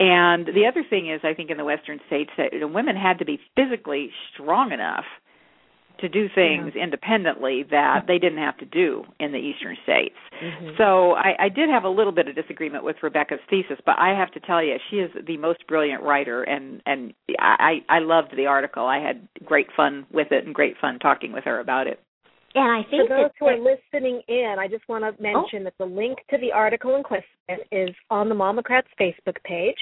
[0.00, 3.24] And the other thing is i think in the western states that women had to
[3.24, 5.04] be physically strong enough
[6.00, 10.70] to do things independently that they didn't have to do in the eastern states Mm-hmm.
[10.78, 14.16] so I, I did have a little bit of disagreement with Rebecca's thesis, but I
[14.16, 18.36] have to tell you, she is the most brilliant writer, and and I I loved
[18.36, 18.86] the article.
[18.86, 21.98] I had great fun with it and great fun talking with her about it.
[22.54, 25.64] and I think For those that who are listening in, I just want to mention
[25.64, 29.78] that the link to the article in question is on the Momocrats Facebook page.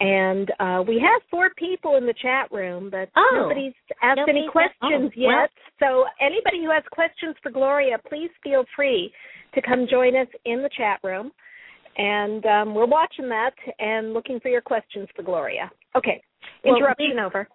[0.00, 3.30] And uh, we have four people in the chat room, but Oh.
[3.42, 5.40] nobody's asked Nobody's any questions oh, well.
[5.42, 5.50] yet.
[5.78, 9.12] So anybody who has questions for Gloria, please feel free
[9.54, 11.32] to come join us in the chat room.
[11.98, 15.70] And um, we're watching that and looking for your questions for Gloria.
[15.94, 16.22] Okay,
[16.64, 17.48] Well, interruption we- over.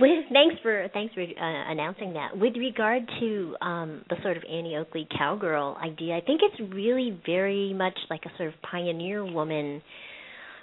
[0.00, 2.36] with thanks for thanks for uh, announcing that.
[2.36, 7.18] With regard to um, the sort of Annie Oakley cowgirl idea, I think it's really
[7.24, 9.80] very much like a sort of pioneer woman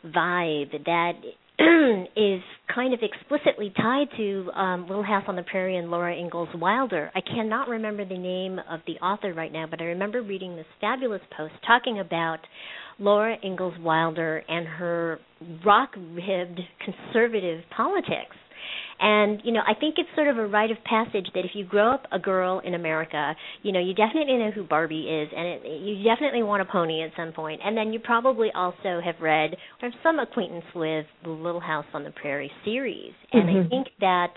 [0.05, 1.13] vibe that
[2.17, 2.41] is
[2.73, 7.11] kind of explicitly tied to um, Little House on the Prairie and Laura Ingalls Wilder.
[7.15, 10.65] I cannot remember the name of the author right now, but I remember reading this
[10.81, 12.39] fabulous post talking about
[12.99, 15.19] Laura Ingalls Wilder and her
[15.65, 18.35] rock-ribbed conservative politics.
[18.99, 21.65] And you know, I think it's sort of a rite of passage that if you
[21.65, 25.47] grow up a girl in America, you know, you definitely know who Barbie is, and
[25.47, 27.61] it, you definitely want a pony at some point.
[27.63, 31.85] And then you probably also have read or have some acquaintance with the Little House
[31.93, 33.13] on the Prairie series.
[33.31, 34.33] And I think that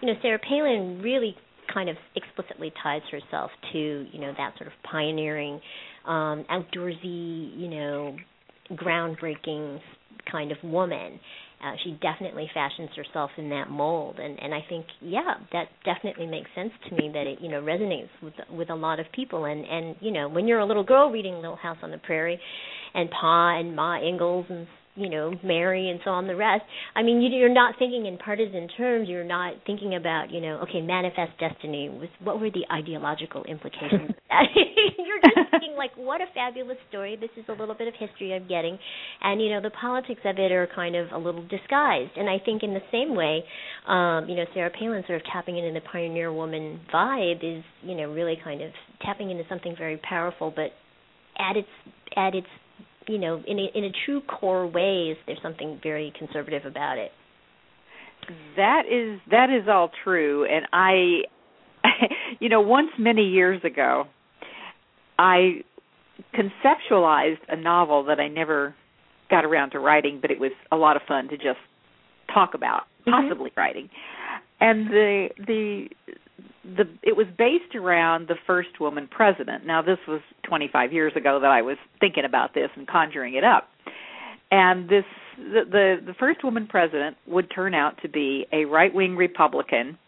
[0.00, 1.36] you know, Sarah Palin really
[1.72, 5.60] kind of explicitly ties herself to you know that sort of pioneering,
[6.06, 8.16] um, outdoorsy, you know,
[8.72, 9.80] groundbreaking
[10.30, 11.20] kind of woman.
[11.62, 16.26] Uh, she definitely fashions herself in that mold, and and I think yeah, that definitely
[16.26, 19.44] makes sense to me that it you know resonates with with a lot of people,
[19.44, 22.40] and and you know when you're a little girl reading Little House on the Prairie,
[22.94, 26.62] and Pa and Ma Ingalls and you know Mary and so on the rest.
[26.94, 29.08] I mean, you, you're not thinking in partisan terms.
[29.08, 31.88] You're not thinking about you know okay, manifest destiny.
[31.88, 34.10] With what were the ideological implications?
[34.10, 34.44] of that?
[34.98, 37.16] you're just thinking like, what a fabulous story.
[37.20, 38.78] This is a little bit of history I'm getting,
[39.22, 42.12] and you know the politics of it are kind of a little disguised.
[42.16, 43.44] And I think in the same way,
[43.86, 47.96] um, you know Sarah Palin sort of tapping into the pioneer woman vibe is you
[47.96, 48.70] know really kind of
[49.02, 50.70] tapping into something very powerful, but
[51.38, 51.68] at its
[52.16, 52.48] at its
[53.10, 57.12] you know in a in a true core ways there's something very conservative about it
[58.56, 61.22] That is that is all true, and I
[62.40, 64.04] you know, once many years ago,
[65.18, 65.62] I
[66.34, 68.74] conceptualized a novel that I never
[69.30, 71.58] got around to writing, but it was a lot of fun to just
[72.32, 73.12] talk about Mhm.
[73.12, 73.88] possibly writing.
[74.60, 75.88] And the the
[76.64, 79.66] the it was based around the first woman president.
[79.66, 83.44] Now this was 25 years ago that I was thinking about this and conjuring it
[83.44, 83.68] up.
[84.50, 85.04] And this
[85.36, 89.98] the the, the first woman president would turn out to be a right-wing Republican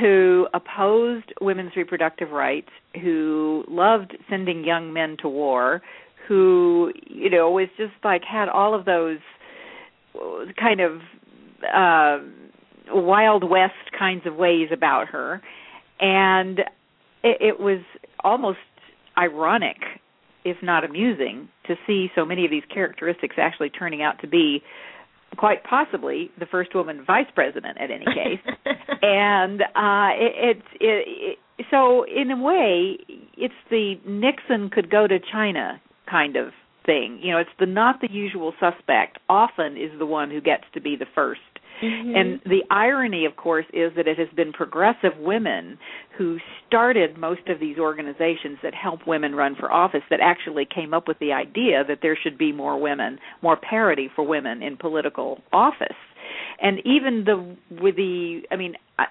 [0.00, 2.68] who opposed women's reproductive rights,
[3.02, 5.82] who loved sending young men to war,
[6.28, 9.18] who you know was just like had all of those
[10.58, 11.00] kind of
[11.74, 12.18] uh
[12.90, 15.40] wild west kinds of ways about her.
[16.00, 16.60] And
[17.22, 17.80] it, it was
[18.24, 18.58] almost
[19.16, 19.76] ironic
[20.44, 24.62] if not amusing to see so many of these characteristics actually turning out to be
[25.36, 28.40] quite possibly the first woman vice president at any case.
[29.04, 32.98] And uh it, it's it, it so in a way
[33.36, 36.52] it's the Nixon could go to China kind of
[36.86, 37.18] thing.
[37.20, 40.80] You know it's the not the usual suspect often is the one who gets to
[40.80, 41.34] be the 1st
[41.82, 42.16] Mhm.
[42.16, 45.78] and the irony, of course, is that it has been progressive women
[46.16, 50.94] who started most of these organizations that help women run for office that actually came
[50.94, 54.76] up with the idea that there should be more women, more parity for women in
[54.76, 55.96] political office.
[56.62, 59.06] And even the with the, I mean, I-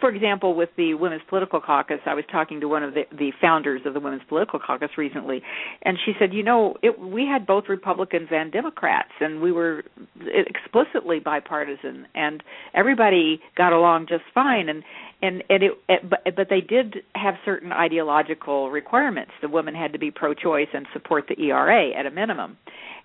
[0.00, 3.32] for example, with the Women's Political Caucus, I was talking to one of the, the
[3.40, 5.40] founders of the Women's Political Caucus recently,
[5.82, 9.84] and she said, you know, it, we had both Republicans and Democrats, and we were
[10.20, 12.42] explicitly bipartisan, and
[12.74, 14.68] everybody got along just fine.
[14.68, 14.82] And
[15.22, 19.30] and and it, it but but they did have certain ideological requirements.
[19.40, 22.56] The women had to be pro-choice and support the ERA at a minimum.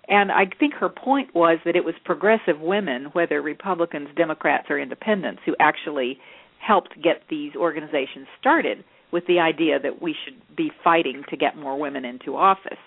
[0.08, 4.78] And I think her point was that it was progressive women, whether Republicans, Democrats, or
[4.78, 6.18] Independents, who actually
[6.58, 11.56] helped get these organizations started with the idea that we should be fighting to get
[11.56, 12.78] more women into office.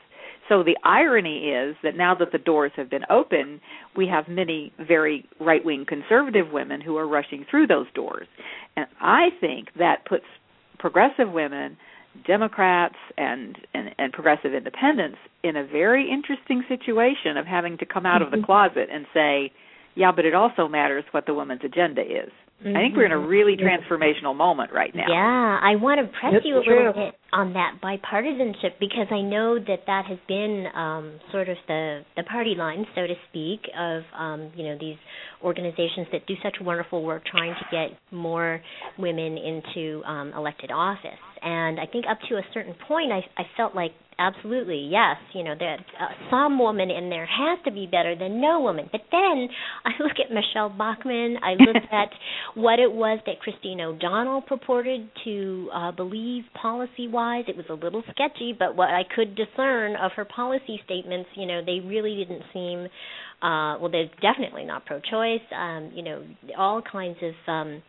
[0.49, 3.60] So the irony is that now that the doors have been open,
[3.95, 8.27] we have many very right wing conservative women who are rushing through those doors.
[8.75, 10.25] And I think that puts
[10.80, 11.77] progressive women,
[12.25, 18.06] Democrats, and, and, and progressive independents in a very interesting situation of having to come
[18.06, 19.51] out of the closet and say,
[19.95, 22.32] yeah, but it also matters what the woman's agenda is.
[22.60, 25.06] I think we're in a really transformational moment right now.
[25.08, 26.77] Yeah, I want to press It's you a true.
[26.77, 31.58] little bit on that bipartisanship because I know that that has been um, sort of
[31.67, 34.97] the the party line, so to speak, of um, you know these
[35.43, 38.60] organizations that do such wonderful work trying to get more
[38.97, 41.21] women into um, elected office.
[41.41, 45.43] And I think up to a certain point, I, I felt like absolutely yes, you
[45.43, 48.89] know that uh, some woman in there has to be better than no woman.
[48.91, 49.47] But then
[49.86, 52.10] I look at Michele Bachmann, I look at
[52.56, 57.45] what it was that Christine O'Donnell purported to uh, believe policy wise.
[57.47, 61.45] It was a little sketchy, but what I could discern of her policy statements, you
[61.45, 62.88] know, they really didn't seem.
[63.41, 65.41] Uh, well, they're definitely not pro-choice.
[65.56, 66.23] Um, you know,
[66.58, 67.34] all kinds of.
[67.47, 67.84] Um,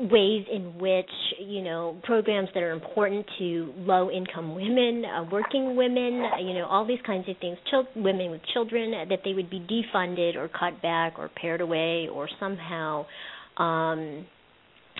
[0.00, 5.74] ways in which you know programs that are important to low income women uh, working
[5.74, 9.20] women uh, you know all these kinds of things chil- women with children uh, that
[9.24, 13.04] they would be defunded or cut back or pared away or somehow
[13.56, 14.24] um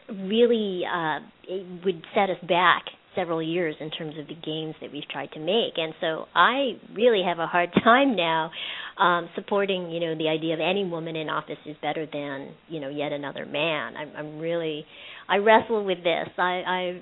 [0.09, 2.83] really uh it would set us back
[3.19, 5.75] several years in terms of the gains that we've tried to make.
[5.77, 8.51] And so i really have a hard time now
[8.99, 12.81] um supporting you know the idea of any woman in office is better than you
[12.81, 13.97] know yet another man.
[13.97, 14.85] I'm i'm really
[15.29, 16.29] i wrestle with this.
[16.39, 17.01] I i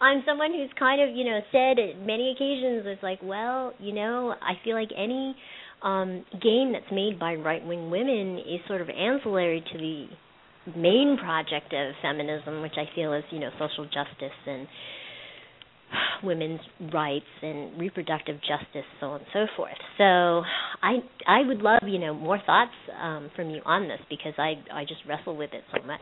[0.04, 4.34] i'm someone who's kind of you know said many occasions it's like well you know
[4.40, 5.34] i feel like any
[5.82, 10.06] um gain that's made by right wing women is sort of ancillary to the
[10.76, 14.66] main project of feminism which i feel is you know social justice and
[16.22, 16.60] women's
[16.92, 19.76] rights and reproductive justice, so on and so forth.
[19.96, 20.42] So
[20.82, 24.54] I I would love you know more thoughts um, from you on this because I
[24.72, 26.00] I just wrestle with it so much.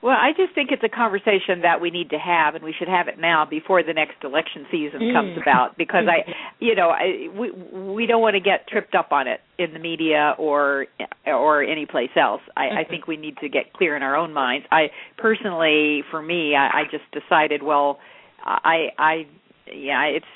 [0.00, 2.86] Well, I just think it's a conversation that we need to have, and we should
[2.88, 5.12] have it now before the next election season Mm.
[5.12, 5.76] comes about.
[5.76, 6.22] Because I,
[6.60, 9.80] you know, I, we we don't want to get tripped up on it in the
[9.80, 10.86] media or
[11.26, 12.42] or any place else.
[12.56, 12.88] I, I Mhm.
[12.90, 14.66] think we need to get clear in our own minds.
[14.70, 17.98] I personally, for me, I, I just decided, well,
[18.44, 19.26] I I
[19.72, 20.26] yeah, it's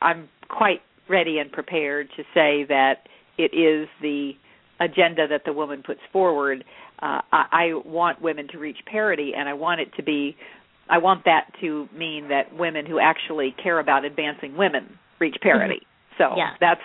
[0.00, 3.06] I'm quite ready and prepared to say that
[3.38, 4.32] it is the
[4.80, 6.64] agenda that the woman puts forward.
[7.02, 10.36] Uh, I, I want women to reach parity, and I want it to be.
[10.88, 15.80] I want that to mean that women who actually care about advancing women reach parity.
[16.18, 16.50] So Yeah.
[16.60, 16.80] that's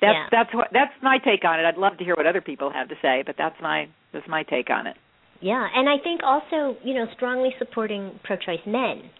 [0.00, 0.26] that's Yeah.
[0.30, 1.64] that's what that's my take on it.
[1.64, 4.42] I'd love to hear what other people have to say, but that's my that's my
[4.42, 4.96] take on it.
[5.40, 9.10] Yeah, and I think also, you know, strongly supporting pro-choice men,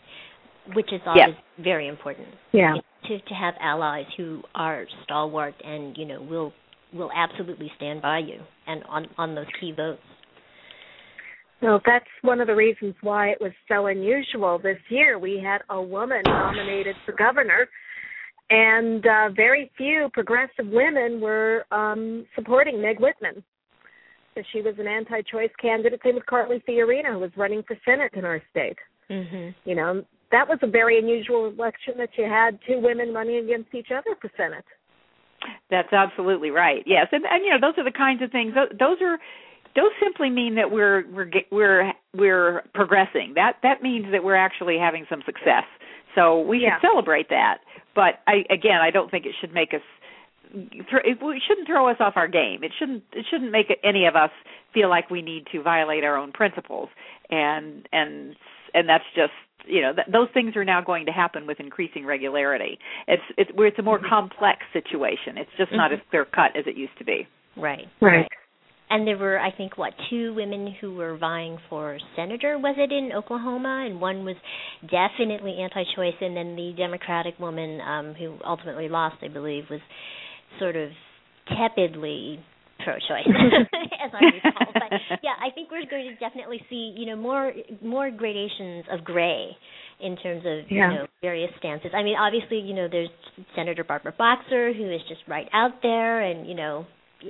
[0.74, 1.36] which is always Yes.
[1.58, 2.28] very important.
[2.52, 2.74] Yeah.
[3.08, 6.52] To to have allies who are stalwart and you know will
[6.92, 10.02] will absolutely stand by you and on on those key votes.
[11.62, 15.18] Well, that's one of the reasons why it was so unusual this year.
[15.18, 17.68] We had a woman nominated for governor,
[18.50, 23.44] and uh, very few progressive women were um, supporting Meg Whitman.
[24.34, 26.00] So she was an anti-choice candidate.
[26.02, 28.78] Same with Carly Fiorina, who was running for Senate in our state.
[29.08, 29.54] Mhm.
[29.64, 33.72] You know, that was a very unusual election that you had two women running against
[33.74, 34.64] each other for Senate.
[35.70, 36.82] That's absolutely right.
[36.86, 38.54] Yes, and and you know those are the kinds of things.
[38.54, 39.18] Those are
[39.76, 43.32] those simply mean that we're we're ge- we're we're progressing.
[43.34, 45.64] That that means that we're actually having some success.
[46.14, 46.78] So we Yeah.
[46.78, 47.58] should celebrate that.
[47.94, 49.80] But I again, I don't think it should make us.
[50.88, 52.62] thro- It it shouldn't throw us off our game.
[52.62, 53.02] It shouldn't.
[53.12, 54.30] It shouldn't make any of us
[54.74, 56.88] feel like we need to violate our own principles.
[57.30, 58.36] And and
[58.74, 59.32] and that's just
[59.66, 62.78] you know th- those things are now going to happen with increasing regularity.
[63.08, 65.38] It's it's where it's a more complex situation.
[65.38, 65.94] It's just not Mhm.
[65.94, 67.26] as clear cut as it used to be.
[67.56, 67.88] Right.
[68.00, 68.26] Right.
[68.92, 72.58] And there were, I think, what two women who were vying for senator.
[72.58, 73.86] Was it in Oklahoma?
[73.88, 74.36] And one was
[74.82, 79.80] definitely anti-choice, and then the Democratic woman um, who ultimately lost, I believe, was
[80.58, 80.90] sort of
[81.48, 82.38] tepidly
[82.84, 83.24] pro-choice,
[84.04, 84.72] as I recall.
[84.74, 87.50] But yeah, I think we're going to definitely see, you know, more
[87.82, 89.56] more gradations of gray
[90.00, 90.90] in terms of Yeah.
[90.90, 91.92] you know various stances.
[91.96, 93.08] I mean, obviously, you know, there's
[93.56, 96.84] Senator Barbara Boxer who is just right out there, and you know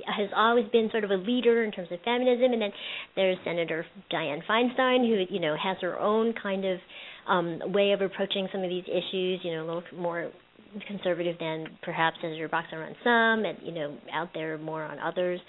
[0.05, 2.71] has always been sort of a leader in terms of feminism and then
[3.15, 6.79] there's Senator Dianne Feinstein who you know has her own kind of
[7.27, 10.31] um way of approaching some of these issues, you know, a little more
[10.87, 15.39] conservative than perhaps Senator Boxer on some and you know out there more on others.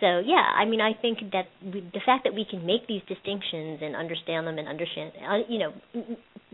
[0.00, 3.02] So yeah, I mean I think that we, the fact that we can make these
[3.08, 5.72] distinctions and understand them and understand uh, you know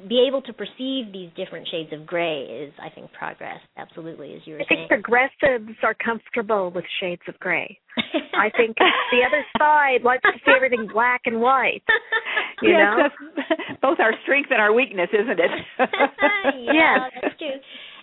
[0.09, 4.41] be able to perceive these different shades of gray is I think progress absolutely as
[4.45, 4.89] you were I saying.
[4.89, 7.79] think progressives are comfortable with shades of gray.
[8.35, 11.83] I think the other side likes to see everything black and white.
[12.63, 12.97] You yes, know?
[13.03, 15.51] that's both our strength and our weakness, isn't it?
[15.79, 17.11] yeah, Yes.
[17.23, 17.49] that's true.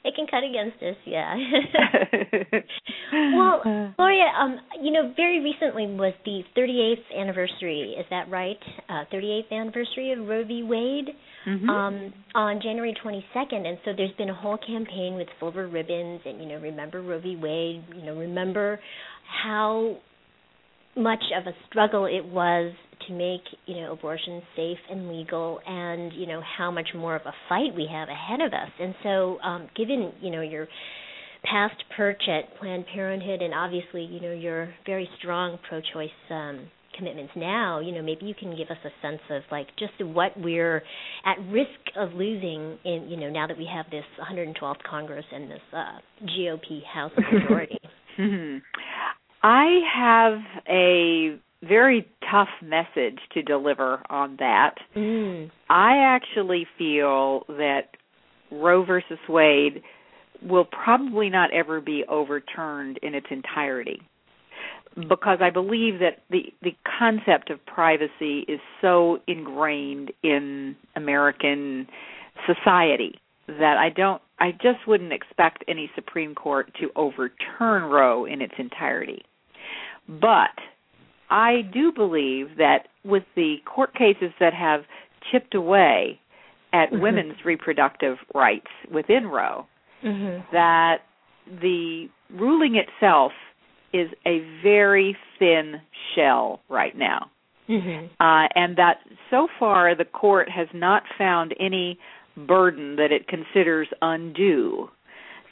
[0.07, 1.35] It can cut against us, yeah.
[3.35, 3.61] well,
[3.97, 7.95] Gloria, um, you know, very recently was the 38th anniversary.
[7.99, 8.57] Is that right?
[8.87, 10.63] Uh, 38th anniversary of Roe v.
[10.63, 11.09] Wade
[11.45, 11.69] Mhm.
[11.69, 16.41] um, on January 22nd, and so there's been a whole campaign with silver ribbons, and
[16.41, 17.35] you know, remember Roe v.
[17.37, 17.83] Wade.
[17.95, 18.79] You know, remember
[19.43, 19.95] how
[20.97, 22.73] much of a struggle it was
[23.07, 27.21] to make you know abortion safe and legal and you know how much more of
[27.25, 30.67] a fight we have ahead of us and so um given you know your
[31.43, 36.67] past perch at planned parenthood and obviously you know your very strong pro choice um
[36.97, 40.31] commitments now you know maybe you can give us a sense of like just what
[40.37, 40.81] we're
[41.25, 45.51] at risk of losing in you know now that we have this 112th congress and
[45.51, 47.79] this uh GOP house majority
[48.17, 48.61] Mhm.
[49.43, 54.75] I have a very tough message to deliver on that.
[54.95, 55.49] mm.
[55.69, 57.89] I actually feel that
[58.51, 59.81] Roe versus Wade
[60.41, 64.01] will probably not ever be overturned in its entirety
[65.07, 71.87] because I believe that the the concept of privacy is so ingrained in American
[72.45, 78.41] society that I don't I just wouldn't expect any Supreme Court to overturn Roe in
[78.41, 79.23] its entirety.
[80.07, 80.51] But
[81.29, 84.85] I do believe that with the court cases that have
[85.31, 86.19] chipped away
[86.73, 86.99] at Mhm.
[86.99, 89.65] women's reproductive rights within Roe,
[90.03, 90.49] Mhm.
[90.51, 91.01] that
[91.47, 93.33] the ruling itself
[93.93, 95.81] is a very thin
[96.13, 97.29] shell right now.
[97.69, 98.09] Mhm.
[98.19, 101.97] Uh, and that so far the court has not found any
[102.35, 104.89] burden that it considers undue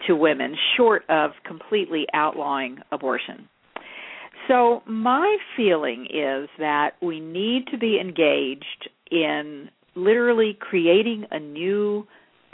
[0.06, 3.48] to women, short of completely outlawing abortion.
[4.48, 12.06] So, my feeling is that we need to be engaged in literally creating a new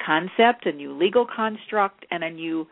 [0.05, 2.67] concept, a new legal construct, and a new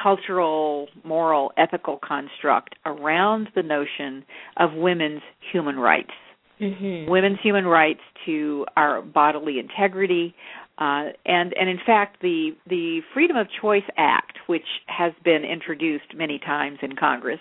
[0.00, 4.24] cultural, moral, ethical construct around the notion
[4.56, 6.12] of women's human rights
[6.60, 7.06] Mhm.
[7.06, 10.34] women's human rights to our bodily integrity,
[10.78, 16.14] uh, and and in fact the the Freedom of Choice Act, which has been introduced
[16.14, 17.40] many times in Congress,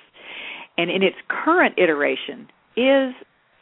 [0.78, 3.14] and in its current iteration is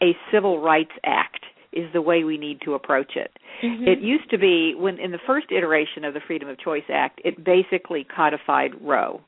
[0.02, 3.32] a civil rights act is the way we need to approach it.
[3.62, 3.88] Mhm.
[3.88, 7.22] It used to be when in the first iteration of the Freedom of Choice Act,
[7.24, 9.22] it basically codified Roe.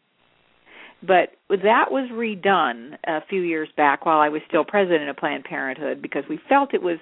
[1.03, 5.43] but that was redone a few years back while I was still president of Planned
[5.43, 6.97] Parenthood because we felt it was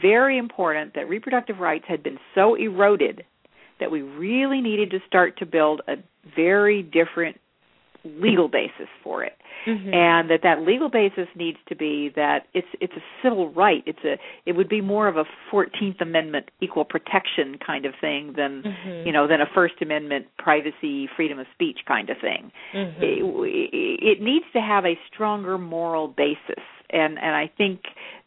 [0.00, 3.24] very important that reproductive rights had been so eroded
[3.78, 5.96] that we really needed to start to build a
[6.34, 7.38] very different
[8.20, 9.32] legal basis for it
[9.66, 9.92] Mm-hmm.
[9.94, 14.04] and that that legal basis needs to be that it's it's a civil right it's
[14.04, 18.62] a it would be more of a 14th amendment equal protection kind of thing than
[18.62, 19.06] Mhm.
[19.06, 23.02] you know than a first amendment privacy freedom of speech kind of thing Mhm.
[23.02, 27.80] it, it needs to have a stronger moral basis and and I think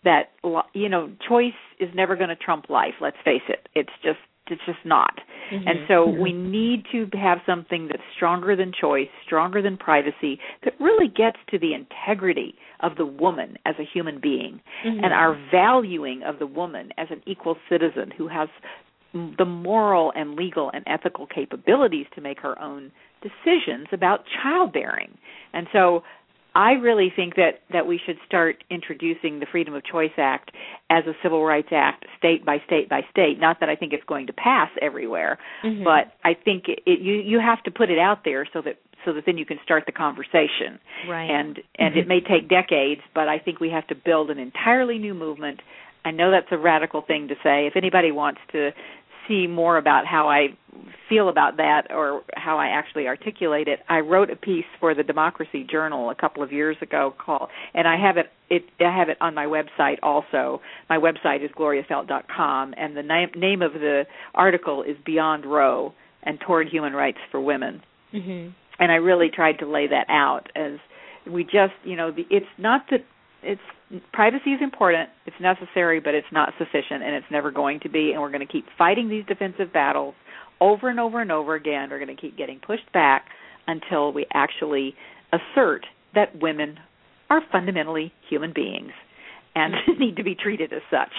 [0.03, 0.31] that
[0.73, 4.65] you know choice is never going to trump life let's face it it's just it's
[4.65, 5.21] just not
[5.51, 5.87] and Mhm.
[5.87, 11.07] so we need to have something that's stronger than choice stronger than privacy that really
[11.07, 15.03] gets to the integrity of the woman as a human being Mhm.
[15.03, 18.49] and our valuing of the woman as an equal citizen who has
[19.13, 22.91] the moral and legal and ethical capabilities to make her own
[23.21, 25.17] decisions about childbearing.
[25.53, 26.03] And so
[26.55, 30.51] I really think that that we should start introducing the Freedom of Choice Act
[30.89, 33.39] as a civil rights act state by state by state.
[33.39, 35.83] Not that I think it's going to pass everywhere, Mhm.
[35.83, 38.77] but I think it, it you you have to put it out there so that
[39.05, 41.29] so that then you can start the conversation right.
[41.29, 44.97] and and it may take decades but i think we have to build an entirely
[44.97, 45.61] new movement
[46.03, 48.71] i know that's a radical thing to say if anybody wants to
[49.29, 50.47] see more about how i
[51.07, 53.79] feel about that or how i actually articulate it.
[53.89, 57.87] I wrote a piece for the democracy journal a couple of years ago called and
[57.87, 60.61] i have it it i have it on my website also.
[60.89, 64.05] My website is gloriafeldt.com and the name name of the
[64.35, 67.81] article is beyond roe and toward human rights for women.
[68.13, 68.53] Mhm.
[68.79, 70.79] and I really tried to lay that out as
[71.27, 73.03] we just, you know, the, it's not that
[73.43, 73.61] it's
[74.13, 78.11] privacy is important, it's necessary, but it's not sufficient, and it's never going to be.
[78.11, 80.15] And we're going to keep fighting these defensive battles
[80.61, 81.89] over and over and over again.
[81.89, 83.25] We're going to keep getting pushed back
[83.67, 84.95] until we actually
[85.31, 85.85] assert
[86.15, 86.77] that women
[87.29, 88.91] are fundamentally human beings
[89.55, 91.13] and need to be treated as such.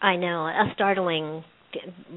[0.00, 1.44] I know a startling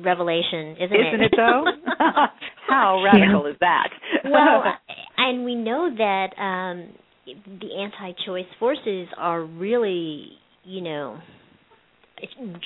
[0.03, 1.07] revelation, isn't it?
[1.07, 1.65] Isn't it though?
[2.67, 3.89] How radical is that?
[4.25, 4.63] well,
[5.17, 6.93] and we know that um
[7.25, 10.29] the anti-choice forces are really,
[10.63, 11.19] you know,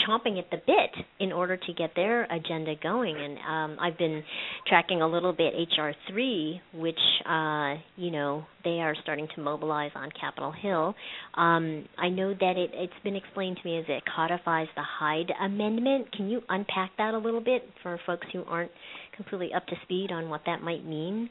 [0.08, 3.16] chomping at the bit in order to get their agenda going.
[3.18, 4.24] And um I've been
[4.68, 10.10] tracking a little bit HR3 which uh you know they are starting to mobilize on
[10.20, 10.94] Capitol Hill.
[11.34, 15.32] Um I know that it it's been explained to me as it codifies the Hyde
[15.44, 16.12] amendment.
[16.16, 18.72] Can you unpack that a little bit for folks who aren't
[19.16, 21.30] completely up to speed on what that might mean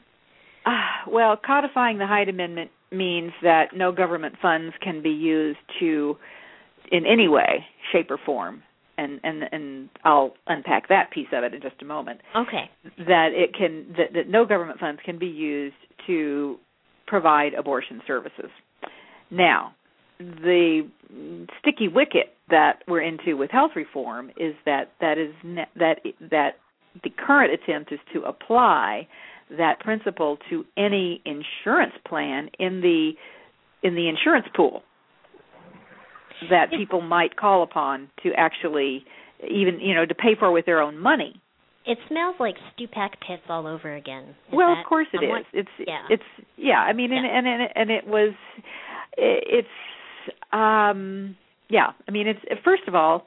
[1.11, 6.15] well, codifying the Hyde Amendment means that no government funds can be used to,
[6.91, 8.63] in any way, shape, or form,
[8.97, 12.21] and and and I'll unpack that piece of it in just a moment.
[12.35, 15.75] okay That it can that, that no government funds can be used
[16.07, 16.57] to
[17.07, 18.49] provide abortion services.
[19.31, 19.75] Now,
[20.19, 20.87] the
[21.59, 25.99] sticky wicket that we're into with health reform is that that is ne- that
[26.29, 26.51] that
[27.03, 29.07] the current attempt is to apply
[29.57, 33.11] that principle to any insurance plan in the
[33.81, 34.83] in the insurance pool
[36.49, 39.03] that people might call upon to actually
[39.43, 41.41] even you know to pay for with their own money.
[41.85, 44.23] It smells like Stupak Pitts all over again.
[44.23, 45.45] Is well, of course it is.
[45.53, 46.05] It's yeah.
[46.09, 46.23] it's
[46.57, 46.79] yeah.
[46.79, 47.37] I mean, and Yeah.
[47.37, 48.33] and and, and it was
[49.17, 49.67] it's
[50.51, 51.35] um
[51.69, 51.91] yeah.
[52.07, 53.25] I mean, it's first of all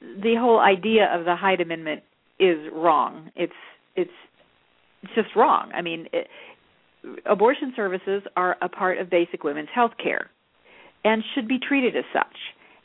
[0.00, 2.02] the whole idea of the Hyde Amendment
[2.38, 3.30] is wrong.
[3.34, 3.52] It's
[3.96, 4.10] it's
[5.02, 5.70] it's just wrong.
[5.74, 6.28] I mean, it,
[7.26, 10.30] abortion services are a part of basic women's health care
[11.04, 12.36] and should be treated as such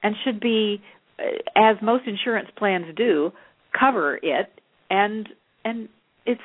[0.04, 0.82] and should be
[1.20, 1.24] uh,
[1.56, 3.32] as most insurance plans do
[3.78, 4.60] cover it
[4.90, 5.30] and
[5.66, 5.90] and
[6.26, 6.42] it's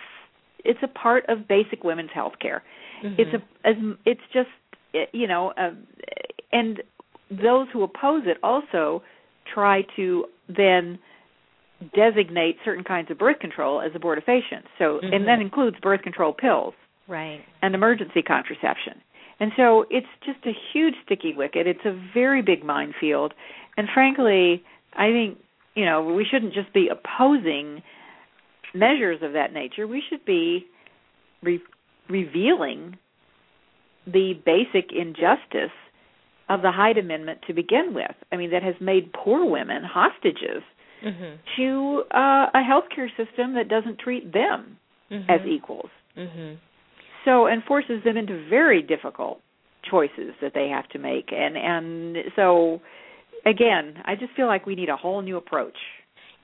[0.64, 2.62] it's a part of basic women's health care
[3.02, 3.20] Mm-hmm.
[3.20, 4.48] it's a as it's just
[4.94, 5.70] uh, you know uh,
[6.52, 6.82] and
[7.30, 9.02] those who oppose it also
[9.52, 10.98] try to then
[11.94, 15.14] designate certain kinds of birth control as abortifacients so Mhm.
[15.14, 16.74] and that includes birth control pills
[17.06, 17.40] right.
[17.62, 19.00] and emergency contraception.
[19.40, 21.66] And so it's just a huge sticky wicket.
[21.68, 23.34] It's a very big minefield.
[23.76, 24.64] And frankly,
[24.94, 25.38] I think,
[25.76, 27.82] you know, we shouldn't just be opposing
[28.74, 29.86] measures of that nature.
[29.86, 30.66] We should be
[31.42, 31.62] re-
[32.08, 32.98] revealing
[34.06, 35.70] the basic injustice
[36.48, 38.14] of the Hyde Amendment to begin with.
[38.32, 40.62] I mean, that has made poor women hostages
[41.02, 41.38] Mhm.
[41.56, 44.78] to uh, a healthcare system that doesn't treat them
[45.10, 45.28] Mhm.
[45.30, 46.56] as equals Mhm.
[47.24, 49.40] so and forces them into very difficult
[49.84, 52.80] choices that they have to make and and so
[53.46, 55.78] again i just feel like we need a whole new approach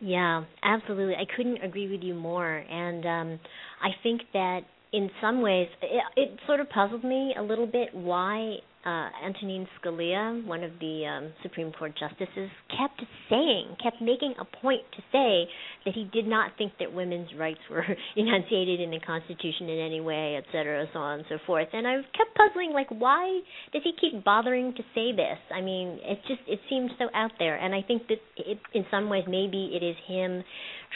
[0.00, 1.14] Yeah, absolutely.
[1.16, 2.56] I couldn't agree with you more.
[2.68, 3.40] And um
[3.82, 4.60] I think that
[4.92, 9.66] in some ways, it, it sort of puzzled me a little bit why uh, Antonin
[9.80, 15.02] Scalia, one of the um, Supreme Court justices, kept saying, kept making a point to
[15.10, 15.48] say
[15.84, 17.84] that he did not think that women's rights were
[18.16, 21.68] enunciated in the Constitution in any way, et cetera, so on and so forth.
[21.72, 23.40] And I kept puzzling, like, why
[23.72, 25.38] does he keep bothering to say this?
[25.54, 28.84] I mean, it just it seems so out there, and I think that it, in
[28.90, 30.44] some ways maybe it is him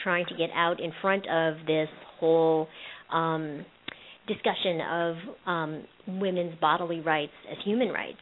[0.02, 2.68] trying to get out in front of this whole.
[3.12, 3.64] Um,
[4.28, 5.16] discussion of
[5.46, 5.84] um,
[6.20, 8.20] women's bodily rights as human rights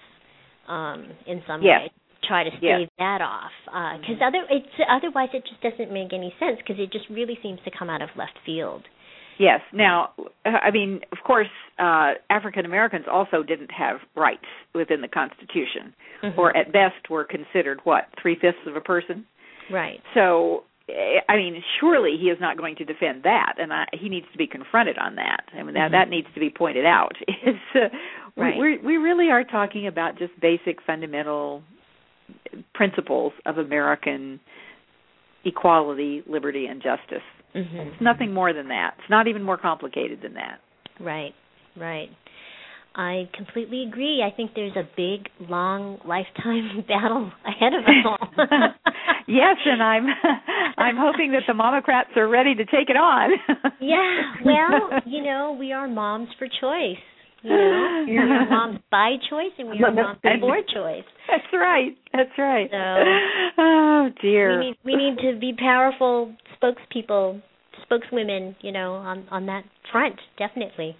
[0.69, 1.81] um, in some yes.
[1.83, 1.93] way.
[2.27, 2.91] Try to stave yes.
[2.99, 3.53] that off
[4.01, 7.39] because uh, other it's otherwise it just doesn't make any sense because it just really
[7.41, 8.83] seems to come out of left field.
[9.39, 9.61] Yes.
[9.73, 10.11] Now,
[10.45, 11.47] I mean, of course,
[11.79, 15.95] uh, African Americans also didn't have rights within the Constitution,
[16.25, 16.41] mm-hmm.
[16.41, 19.27] or at best were considered what three fifths of a person.
[19.71, 20.01] Right.
[20.15, 24.26] So I mean, surely he is not going to defend that, and I, he needs
[24.30, 25.45] to be confronted on that.
[25.53, 25.93] I mean, that mm-hmm.
[25.93, 27.12] that needs to be pointed out.
[27.28, 27.89] Is uh,
[28.37, 28.57] right.
[28.57, 31.62] we we really are talking about just basic fundamental
[32.74, 34.39] principles of American
[35.45, 37.24] equality, liberty, and justice.
[37.55, 37.76] Mm-hmm.
[37.76, 38.95] It's nothing more than that.
[38.99, 40.61] It's not even more complicated than that.
[41.01, 41.32] Right.
[41.76, 42.11] Right.
[42.95, 44.22] I completely agree.
[44.22, 48.28] I think there's a big, long lifetime battle ahead of us all.
[49.27, 50.07] yes, and I'm
[50.79, 53.31] I'm hoping that the momocrats are ready to take it on.
[53.81, 57.03] yeah, well, you know, we are moms for choice.
[57.43, 61.05] You know, we are moms by choice, and we are moms for choice.
[61.29, 61.97] That's right.
[62.13, 62.69] That's right.
[62.71, 64.59] So, oh dear.
[64.59, 67.43] We need we need to be powerful spokespeople,
[67.83, 68.57] spokeswomen.
[68.63, 70.97] You know, on on that front, definitely.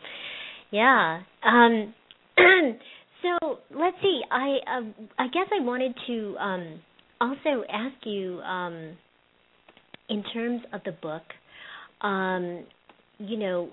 [0.71, 1.21] Yeah.
[1.45, 1.95] Um,
[3.23, 4.21] so let's see.
[4.31, 6.81] I uh, I guess I wanted to um,
[7.21, 8.97] also ask you um,
[10.09, 11.23] in terms of the book.
[12.03, 12.65] Um,
[13.19, 13.71] you know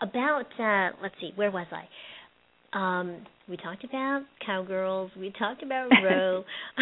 [0.00, 1.86] about uh, let's see, where was I?
[2.72, 5.10] Um, we talked about cowgirls.
[5.18, 6.44] We talked about Roe.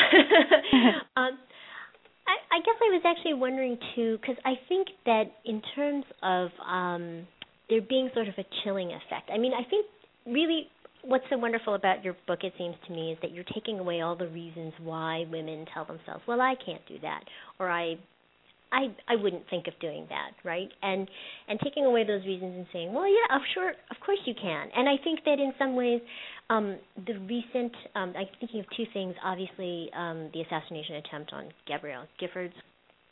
[1.16, 1.38] um,
[2.26, 6.50] I, I guess I was actually wondering too, because I think that in terms of
[6.66, 7.26] um,
[7.68, 9.30] there being sort of a chilling effect.
[9.32, 9.86] I mean, I think
[10.26, 10.68] really
[11.06, 14.00] what's so wonderful about your book it seems to me is that you're taking away
[14.00, 17.24] all the reasons why women tell themselves, "Well, I can't do that,"
[17.58, 17.96] or "I
[18.72, 20.68] I I wouldn't think of doing that, right?
[20.82, 21.08] And
[21.48, 24.68] and taking away those reasons and saying, well, yeah, of sure, of course you can.
[24.74, 26.00] And I think that in some ways,
[26.50, 29.14] um, the recent, um, I'm thinking of two things.
[29.24, 32.52] Obviously, um, the assassination attempt on Gabrielle Giffords,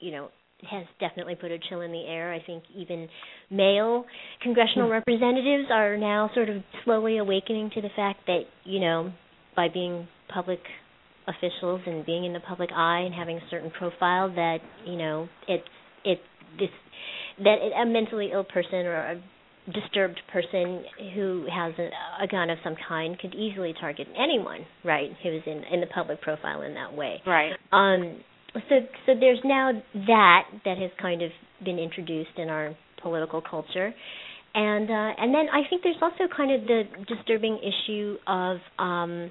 [0.00, 0.28] you know,
[0.70, 2.32] has definitely put a chill in the air.
[2.32, 3.08] I think even
[3.50, 4.04] male
[4.42, 4.92] congressional Hmm.
[4.92, 9.12] representatives are now sort of slowly awakening to the fact that, you know,
[9.56, 10.60] by being public
[11.26, 15.28] officials and being in the public eye and having a certain profile that, you know,
[15.48, 15.68] it's
[16.04, 16.20] it's
[16.58, 16.70] this
[17.38, 19.22] that a mentally ill person or a
[19.72, 20.84] disturbed person
[21.14, 21.88] who has a,
[22.22, 25.86] a gun of some kind could easily target anyone, right, who is in in the
[25.86, 27.22] public profile in that way.
[27.26, 27.52] Right.
[27.72, 28.20] Um
[28.54, 28.76] so
[29.06, 29.72] so there's now
[30.06, 31.30] that that has kind of
[31.64, 33.94] been introduced in our political culture
[34.54, 39.30] and uh and then i think there's also kind of the disturbing issue of um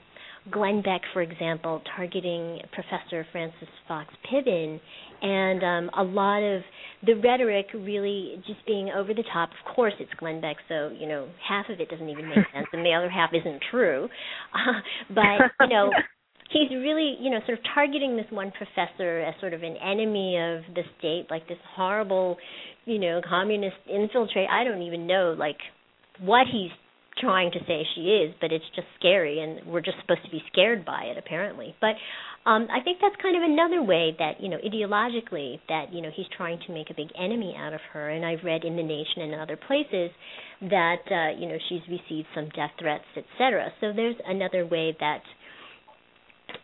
[0.51, 4.79] Glenn Beck, for example, targeting Professor Frances Fox Piven,
[5.21, 6.61] and um, a lot of
[7.05, 9.49] the rhetoric really just being over the top.
[9.51, 12.67] Of course, it's Glenn Beck, so you know half of it doesn't even make sense,
[12.73, 14.09] and the other half isn't true.
[14.53, 15.89] Uh, but you know,
[16.53, 20.37] he's really you know sort of targeting this one professor as sort of an enemy
[20.37, 22.37] of the state like this horrible
[22.85, 24.47] you know communist infiltrate.
[24.49, 25.57] I don't even know like
[26.21, 26.71] what he's
[27.19, 30.41] trying to say she is but it's just scary and we're just supposed to be
[30.51, 31.75] scared by it apparently.
[31.81, 31.95] But
[32.49, 36.09] um i think that's kind of another way that you know ideologically that you know
[36.15, 38.09] he's trying to make a big enemy out of her.
[38.09, 40.11] And i've read in the nation and other places
[40.61, 45.21] that uh you know she's received some death threats etc so there's another way that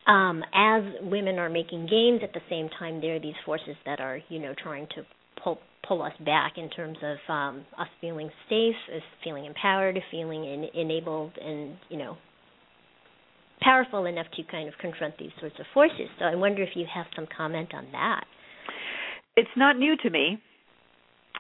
[0.10, 3.99] um, as women are making gains, at the same time there are these forces that
[3.99, 5.03] are, you know, trying to
[5.43, 10.43] pull pull us back in terms of um, us feeling safe, us feeling empowered, feeling
[10.43, 12.18] in, enabled, and you know,
[13.62, 16.10] powerful enough to kind of confront these sorts of forces.
[16.18, 18.26] So I wonder if you have some comment on that.
[19.36, 20.41] It's not new to me.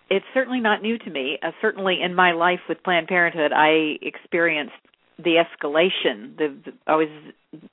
[0.09, 1.37] It's certainly not new to me.
[1.43, 4.73] Uh, certainly in my life with Planned Parenthood, I experienced
[5.23, 6.37] the escalation.
[6.37, 7.09] The, the I was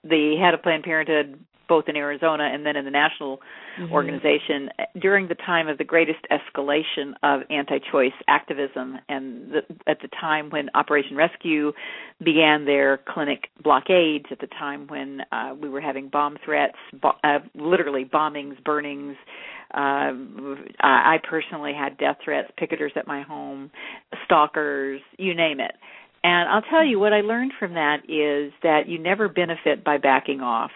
[0.04, 1.38] the head of Planned Parenthood
[1.68, 3.40] both in Arizona and then in the national
[3.78, 3.92] Mm-hmm.
[3.92, 4.70] organization
[5.02, 10.48] during the time of the greatest escalation of anti-choice activism and the, at the time
[10.48, 11.72] when Operation Rescue
[12.24, 17.18] began their clinic blockades at the time when uh, we were having bomb threats bo-
[17.22, 19.14] uh, literally bombings burnings
[19.74, 20.12] Uh,
[20.80, 23.70] I personally had death threats, picketers at my home,
[24.24, 25.72] stalkers, you name it.
[26.26, 29.96] And I'll tell you what I learned from that is that you never benefit by
[29.96, 30.72] backing off.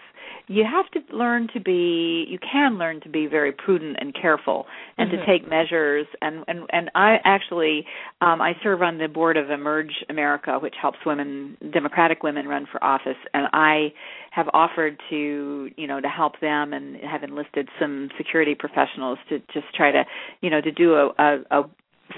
[0.47, 4.65] You have to learn to be you can learn to be very prudent and careful
[4.97, 5.19] and mm-hmm.
[5.19, 6.07] to take measures.
[6.21, 7.85] And and and I actually
[8.21, 12.65] um I serve on the board of Emerge America which helps women democratic women run
[12.71, 13.17] for office.
[13.33, 13.91] And I
[14.31, 19.39] have offered to you know to help them and have enlisted some security professionals to
[19.53, 20.05] just try to
[20.39, 21.63] you know to do a a, a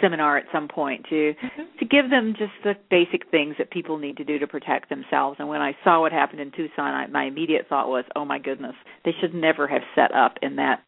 [0.02, 1.62] seminar at some point to mm-hmm.
[1.80, 5.38] to give them just the basic things that people need to do to protect themselves.
[5.40, 8.40] And when I saw what happened in Tucson, I, my immediate thought was, "Oh my
[8.40, 8.76] goodness,
[9.06, 10.84] they should never have set up in that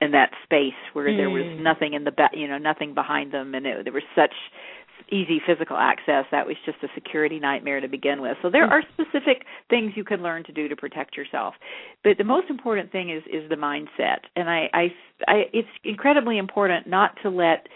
[0.00, 1.16] in that space where mm.
[1.16, 1.62] there was mm.
[1.62, 4.34] nothing in the ba- you know nothing behind them, and it, there was such
[5.10, 8.70] easy physical access that was just a security nightmare to begin with so there mm.
[8.70, 11.54] are specific things you can learn to do to protect yourself
[12.04, 14.88] but the most important thing is is the mindset and i i,
[15.26, 17.68] I it's incredibly important not to let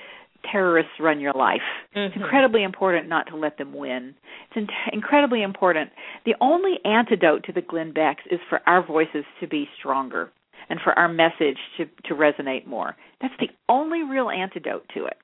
[0.51, 1.61] terrorists run your life.
[1.95, 2.01] Mm-hmm.
[2.01, 4.15] It's incredibly important not to let them win.
[4.51, 5.91] It's in- incredibly important.
[6.25, 10.31] The only antidote to the Glenn Becks is for our voices to be stronger
[10.69, 12.97] and for our message to, to resonate more.
[13.21, 15.17] That's the only real antidote to it.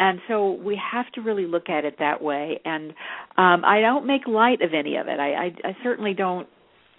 [0.00, 2.60] And so we have to really look at it that way.
[2.64, 2.90] And
[3.36, 5.18] um, I don't make light of any of it.
[5.18, 6.48] I, I, I certainly don't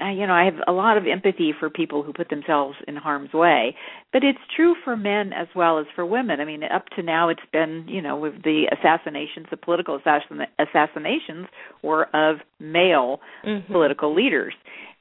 [0.08, 3.34] you know, I have a lot of empathy for people who put themselves in harm's
[3.34, 3.76] way,
[4.14, 6.40] but it's true for men as well as for women.
[6.40, 10.48] I mean, up to now, it's been, you know, with the assassinations, the political assassin-
[10.58, 11.48] assassinations
[11.84, 13.72] were of male mm-hmm.
[13.72, 14.54] political leaders,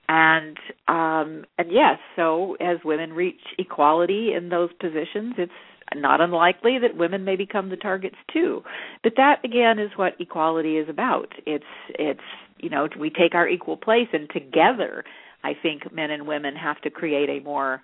[0.09, 0.57] and
[0.89, 5.53] um, and yes, so as women reach equality in those positions, it's
[5.95, 8.63] not unlikely that women may become the targets too.
[9.03, 11.29] But that again is what equality is about.
[11.47, 12.21] It's it's
[12.61, 15.05] you know we take our equal place and together
[15.45, 17.83] I think men and women have to create a more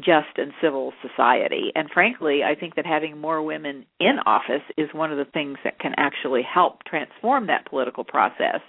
[0.00, 1.72] just and civil society.
[1.74, 5.58] And frankly, I think that having more women in office is one of the things
[5.64, 8.60] that can actually help transform that political process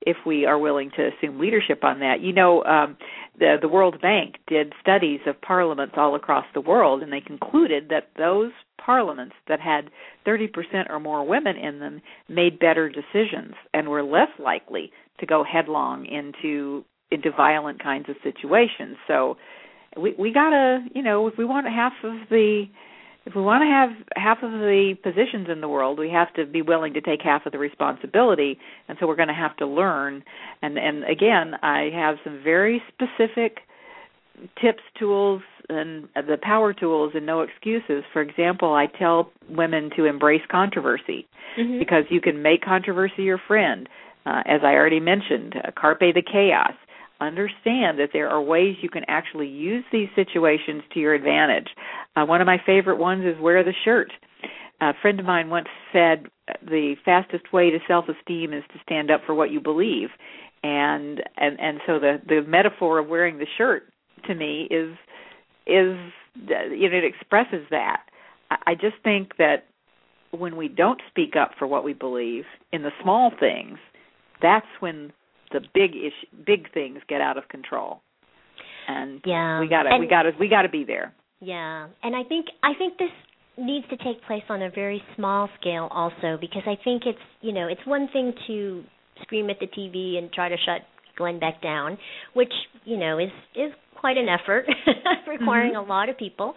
[0.00, 2.20] if we are willing to assume leadership on that.
[2.20, 2.96] You know, um,
[3.38, 7.88] the the World Bank did studies of parliaments all across the world and they concluded
[7.90, 8.52] that those
[8.84, 9.90] parliaments that had
[10.26, 10.48] 30%
[10.88, 16.06] or more women in them made better decisions and were less likely to go headlong
[16.06, 18.96] into into violent kinds of situations.
[19.06, 19.36] So
[19.96, 22.64] we we gotta you know if we want half of the
[23.28, 26.46] if we want to have half of the positions in the world, we have to
[26.46, 28.58] be willing to take half of the responsibility,
[28.88, 30.24] and so we're going to have to learn.
[30.62, 33.58] And and again, I have some very specific
[34.58, 38.02] tips, tools, and the power tools, and no excuses.
[38.14, 41.26] For example, I tell women to embrace controversy
[41.58, 41.78] mm-hmm.
[41.78, 43.90] because you can make controversy your friend.
[44.24, 46.72] Uh, as I already mentioned, uh, carpe the chaos
[47.20, 51.68] understand that there are ways you can actually use these situations to your advantage.
[52.16, 54.12] Uh, one of my favorite ones is wear the shirt.
[54.80, 56.26] A friend of mine once said
[56.62, 60.10] the fastest way to self-esteem is to stand up for what you believe,
[60.62, 63.92] and and and so the the metaphor of wearing the shirt
[64.26, 64.96] to me is
[65.66, 65.96] is
[66.36, 68.02] you know it expresses that.
[68.50, 69.66] I just think that
[70.30, 73.78] when we don't speak up for what we believe in the small things,
[74.40, 75.12] that's when
[75.52, 78.00] the big issue, big things get out of control.
[78.86, 81.14] And yeah, we gotta, we gotta, we gotta be there.
[81.40, 83.10] Yeah, and I think I think this
[83.56, 87.52] needs to take place on a very small scale also because I think it's you
[87.52, 88.84] know it's one thing to
[89.22, 90.82] scream at the TV and try to shut
[91.16, 91.98] Glenn Beck down,
[92.34, 92.52] which
[92.84, 94.64] you know is is quite an effort,
[95.28, 95.90] requiring mm-hmm.
[95.90, 96.54] a lot of people.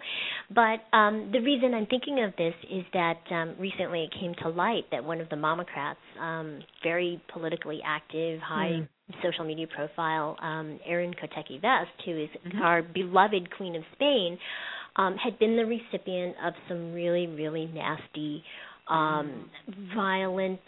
[0.54, 4.48] But um, the reason I'm thinking of this is that um, recently it came to
[4.48, 8.88] light that one of the Momocrats, um, very politically active, high mm.
[9.22, 12.62] social media profile, um, Erin Kotecki Vest, who is mm-hmm.
[12.62, 14.38] our beloved Queen of Spain,
[14.96, 18.42] um, had been the recipient of some really, really nasty,
[18.88, 19.48] um,
[19.94, 20.60] violent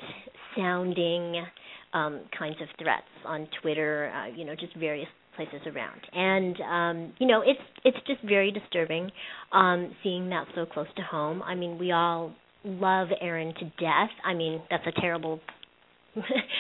[0.57, 1.45] sounding
[1.93, 6.01] um, kinds of threats on Twitter, uh, you know, just various places around.
[6.13, 9.11] And um, you know, it's it's just very disturbing
[9.53, 11.43] um, seeing that so close to home.
[11.43, 14.11] I mean, we all love Erin to death.
[14.25, 15.41] I mean, that's a terrible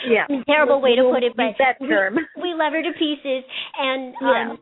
[0.08, 0.26] yeah.
[0.46, 2.16] terrible way to put it, but that term.
[2.16, 3.44] We, we love her to pieces
[3.78, 4.50] and yeah.
[4.50, 4.58] um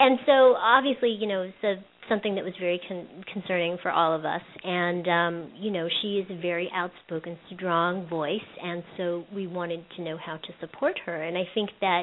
[0.00, 1.74] and so obviously, you know, so
[2.08, 4.42] something that was very con- concerning for all of us.
[4.62, 9.84] And um, you know, she is a very outspoken, strong voice, and so we wanted
[9.96, 11.22] to know how to support her.
[11.22, 12.02] And I think that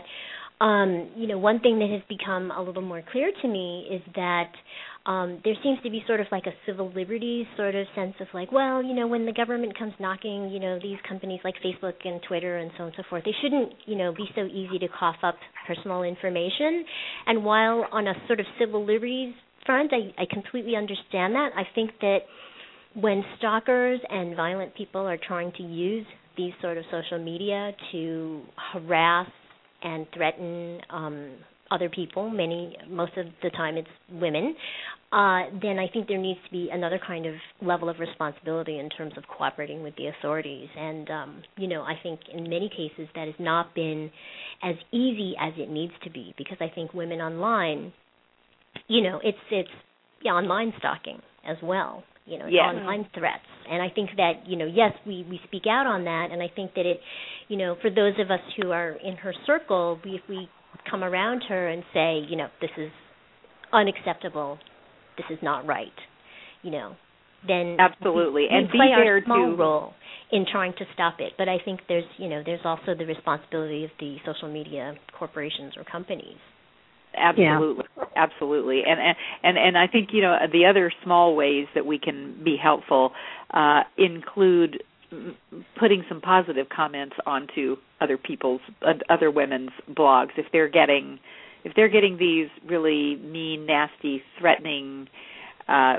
[0.62, 4.02] um, you know, one thing that has become a little more clear to me is
[4.14, 4.52] that
[5.08, 8.28] um, there seems to be sort of like a civil liberties sort of sense of
[8.36, 11.96] like, well, you know, when the government comes knocking, you know, these companies like Facebook
[12.06, 14.78] and Twitter and so on and so forth, they shouldn't, you know, be so easy
[14.78, 15.36] to cough up
[15.66, 16.86] personal information.
[17.26, 19.34] And while on a sort of civil liberties
[19.66, 21.50] front, I, I completely understand that.
[21.58, 22.20] I think that
[22.94, 26.06] when stalkers and violent people are trying to use
[26.38, 28.42] these sort of social media to
[28.74, 29.28] harass
[29.84, 31.32] and threaten um,
[31.72, 34.56] other people, many most of the time it's women,
[35.12, 38.90] uh, then I think there needs to be another kind of level of responsibility in
[38.90, 40.70] terms of cooperating with the authorities.
[40.78, 44.12] And um, you know, I think in many cases that has not been
[44.64, 47.94] as easy as it needs to be because I think women online,
[48.88, 49.70] you know, it's it's
[50.22, 52.04] yeah, online stalking as well.
[52.32, 52.64] You know, Yes.
[52.64, 56.30] online threats, and I think that you know, yes, we we speak out on that,
[56.32, 57.00] and I think that it,
[57.50, 60.48] you know, for those of us who are in her circle, we, if we
[60.90, 62.90] come around her and say, you know, this is
[63.74, 64.58] unacceptable,
[65.18, 65.92] this is not right,
[66.64, 66.96] you know,
[67.48, 68.44] then Absolutely.
[68.44, 69.94] we, And we be play there our small to- role
[70.32, 71.34] in trying to stop it.
[71.38, 75.74] But I think there's, you know, there's also the responsibility of the social media corporations
[75.76, 76.38] or companies.
[77.18, 77.86] Absolutely,
[78.16, 82.42] absolutely, and and and I think you know the other small ways that we can
[82.44, 83.12] be helpful
[83.54, 84.82] uh, include
[85.78, 88.62] putting some positive comments onto other people's
[89.10, 90.30] other women's blogs.
[90.38, 91.20] If they're getting
[91.64, 95.08] if they're getting these really mean, nasty, threatening
[95.68, 95.98] uh,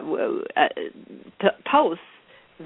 [0.57, 0.69] uh,
[1.41, 2.03] p- posts,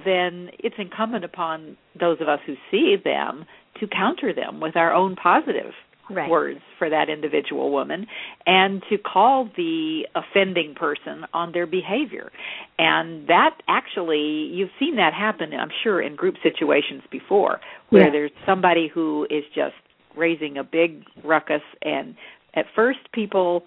[0.04, 3.44] then it's incumbent upon those of us who see them
[3.80, 5.72] to counter them with our own positive
[6.08, 6.30] Right.
[6.30, 8.06] words for that individual woman
[8.46, 12.30] and to call the offending person on their behavior.
[12.78, 18.10] And that actually, you've seen that happen, I'm sure, in group situations before, where Yeah.
[18.10, 19.74] there's somebody who is just
[20.14, 22.14] raising a big ruckus, and
[22.54, 23.64] at first people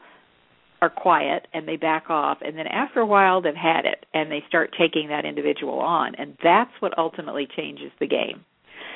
[0.81, 4.31] are quiet and they back off and then after a while they've had it and
[4.31, 8.45] they start taking that individual on and that's what ultimately changes the game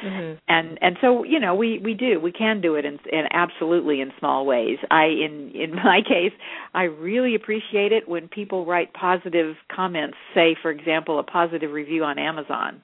[0.04, 0.38] Mm-hmm.
[0.50, 4.02] and and so you know we we do we can do it in, in absolutely
[4.02, 6.34] in small ways i in in my case
[6.74, 12.04] i really appreciate it when people write positive comments say for example a positive review
[12.04, 12.82] on amazon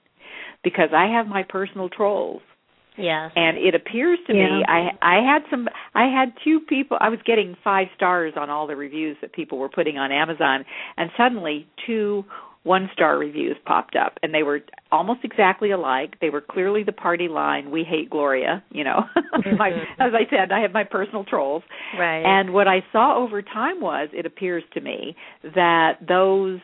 [0.64, 2.42] because i have my personal trolls
[2.98, 3.32] Yes.
[3.36, 7.20] and it appears to me i i had some i had two people i was
[7.26, 10.66] getting five stars on all the reviews that people were putting on amazon
[10.98, 12.26] and suddenly two
[12.64, 14.60] one star reviews popped up and they were
[14.92, 16.16] almost exactly alike.
[16.22, 19.04] They were clearly the party line we hate gloria you know.
[19.58, 21.64] My, as i said i have my personal trolls.
[21.98, 22.24] Right.
[22.24, 26.60] and what I saw over time was, it appears to me, that those,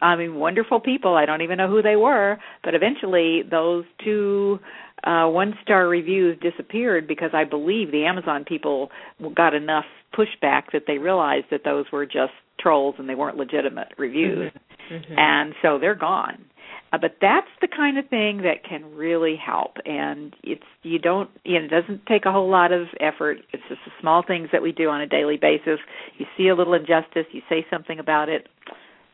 [0.00, 4.58] I mean, wonderful people, I don't even know who they were, but eventually those two
[5.04, 8.90] uh, one star reviews disappeared because I believe the Amazon people
[9.34, 13.88] got enough pushback that they realized that those were just trolls and they weren't legitimate
[13.98, 14.52] reviews.
[14.90, 15.18] Mhm.
[15.18, 16.44] And so they're gone.
[16.92, 21.30] Uh, but that's the kind of thing that can really help and it's you don't
[21.44, 24.48] you know it doesn't take a whole lot of effort it's just the small things
[24.52, 25.78] that we do on a daily basis
[26.18, 28.46] you see a little injustice you say something about it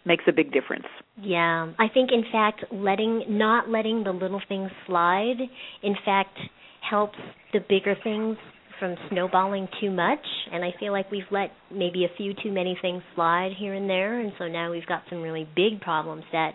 [0.04, 0.86] makes a big difference
[1.20, 5.38] Yeah, I think in fact letting not letting the little things slide
[5.82, 6.36] in fact
[6.80, 7.18] helps
[7.52, 8.36] the bigger things
[8.78, 12.76] from snowballing too much and I feel like we've let maybe a few too many
[12.80, 16.52] things slide here and there and so now we've got some really big problems that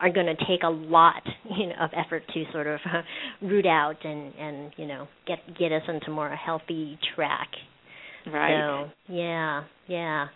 [0.00, 1.22] are going to take a lot
[1.58, 2.80] you know of effort to sort of
[3.42, 7.48] root out and and you know get get us into more a healthy track
[8.32, 10.26] right so yeah, yeah.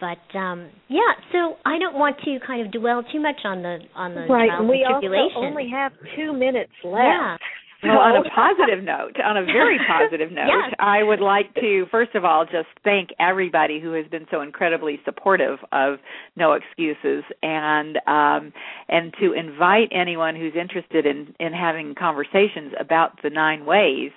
[0.00, 1.00] But um yeah,
[1.32, 4.48] so I don't want to kind of dwell too much on the on the Right,
[4.48, 6.96] trials and we and also only have two minutes left.
[6.96, 7.36] yeah.
[7.94, 10.74] Well, on a positive note, on a very positive note, Yes.
[10.78, 15.00] I would like to first of all just thank everybody who has been so incredibly
[15.04, 15.98] supportive of
[16.36, 18.52] No Excuses, and um,
[18.88, 24.10] and to invite anyone who's interested in in having conversations about the nine ways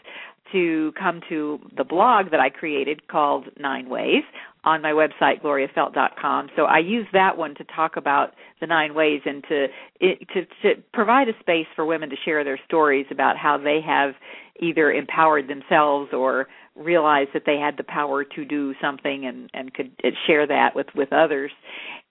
[0.52, 4.24] to come to the blog that I created called Nine Ways
[4.68, 6.50] on my website gloriafeldt.com.
[6.58, 9.68] So I use that one to talk about the nine ways and to
[10.02, 13.80] it, to to provide a space for women to share their stories about how they
[13.86, 14.14] have
[14.60, 19.74] either empowered themselves or realized that they had the power to do something and and
[19.74, 19.92] could
[20.28, 21.52] share that with with others.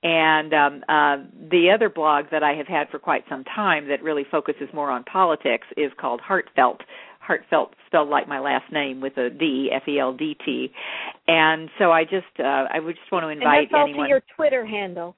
[0.03, 1.17] And um, uh,
[1.51, 4.91] the other blog that I have had for quite some time that really focuses more
[4.91, 6.81] on politics is called Heartfeldt.
[7.29, 10.71] Heartfeldt spelled like my last name with a D, F E L D T.
[11.27, 14.09] And so I just uh, I would just want to invite and that's also anyone.
[14.09, 15.15] your Twitter handle.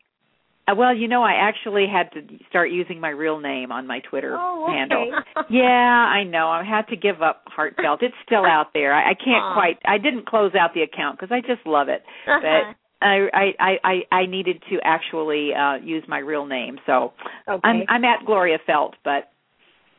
[0.67, 4.01] Uh, well, you know, I actually had to start using my real name on my
[4.01, 4.77] Twitter Oh, okay.
[4.77, 5.11] handle.
[5.51, 6.49] Yeah, I know.
[6.49, 8.03] I had to give up heartfeldt.
[8.03, 8.93] It's still out there.
[8.93, 9.79] I, I can't quite.
[9.87, 12.03] I didn't close out the account because I just love it.
[12.27, 12.75] Uh-huh.
[13.01, 13.29] But I,
[13.61, 16.79] I I I needed to actually uh use my real name.
[16.85, 17.13] So
[17.49, 17.61] Okay.
[17.63, 19.31] I'm I'm at Gloria Feldt, but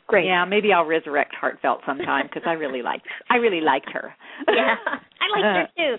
[0.09, 0.25] Great.
[0.25, 4.11] Yeah, maybe I'll resurrect Heartfeldt sometime because I really liked I really liked her.
[4.47, 4.75] yeah,
[5.21, 5.95] I like her too.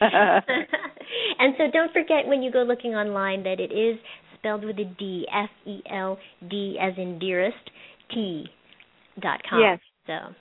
[1.38, 3.98] and so don't forget when you go looking online that it is
[4.38, 6.18] spelled with a D, F E L
[6.48, 7.58] D as in dearest,
[8.10, 8.46] T
[9.20, 9.60] dot com.
[9.60, 9.78] Yes.
[10.06, 10.34] So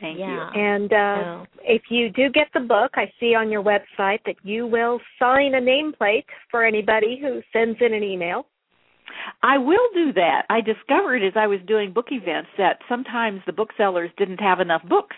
[0.00, 0.50] Thank yeah.
[0.54, 0.60] you.
[0.62, 4.36] And uh, So- if you do get the book, I see on your website that
[4.42, 8.46] you will sign a nameplate for anybody who sends in an email.
[9.42, 10.42] I will do that.
[10.50, 14.82] I discovered as I was doing book events that sometimes the booksellers didn't have enough
[14.88, 15.16] books.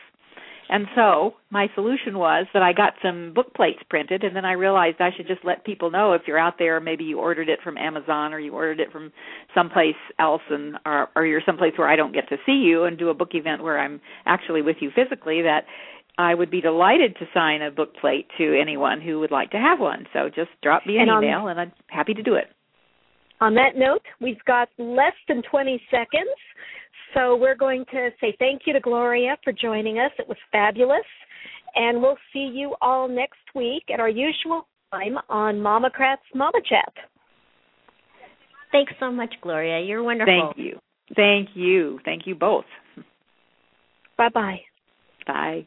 [0.70, 4.52] And so my solution was that I got some book plates printed and then I
[4.52, 7.60] realized I should just let people know if you're out there, maybe you ordered it
[7.64, 9.10] from Amazon or you ordered it from
[9.54, 12.98] someplace else and or, or you're someplace where I don't get to see you and
[12.98, 15.62] do a book event where I'm actually with you physically that
[16.18, 19.58] I would be delighted to sign a book plate to anyone who would like to
[19.58, 20.06] have one.
[20.12, 22.46] So just drop me an And on- email and I'm happy to do it.
[23.40, 26.28] On that note, we've got less than 20 seconds.
[27.14, 30.10] So we're going to say thank you to Gloria for joining us.
[30.18, 31.06] It was fabulous.
[31.74, 36.92] And we'll see you all next week at our usual time on MOMocrats Mama Chat.
[38.72, 39.84] Thanks so much, Gloria.
[39.84, 40.52] You're wonderful.
[40.54, 40.78] Thank you.
[41.16, 42.00] Thank you.
[42.04, 42.64] Thank you both.
[44.16, 44.60] Bye bye
[45.26, 45.66] bye.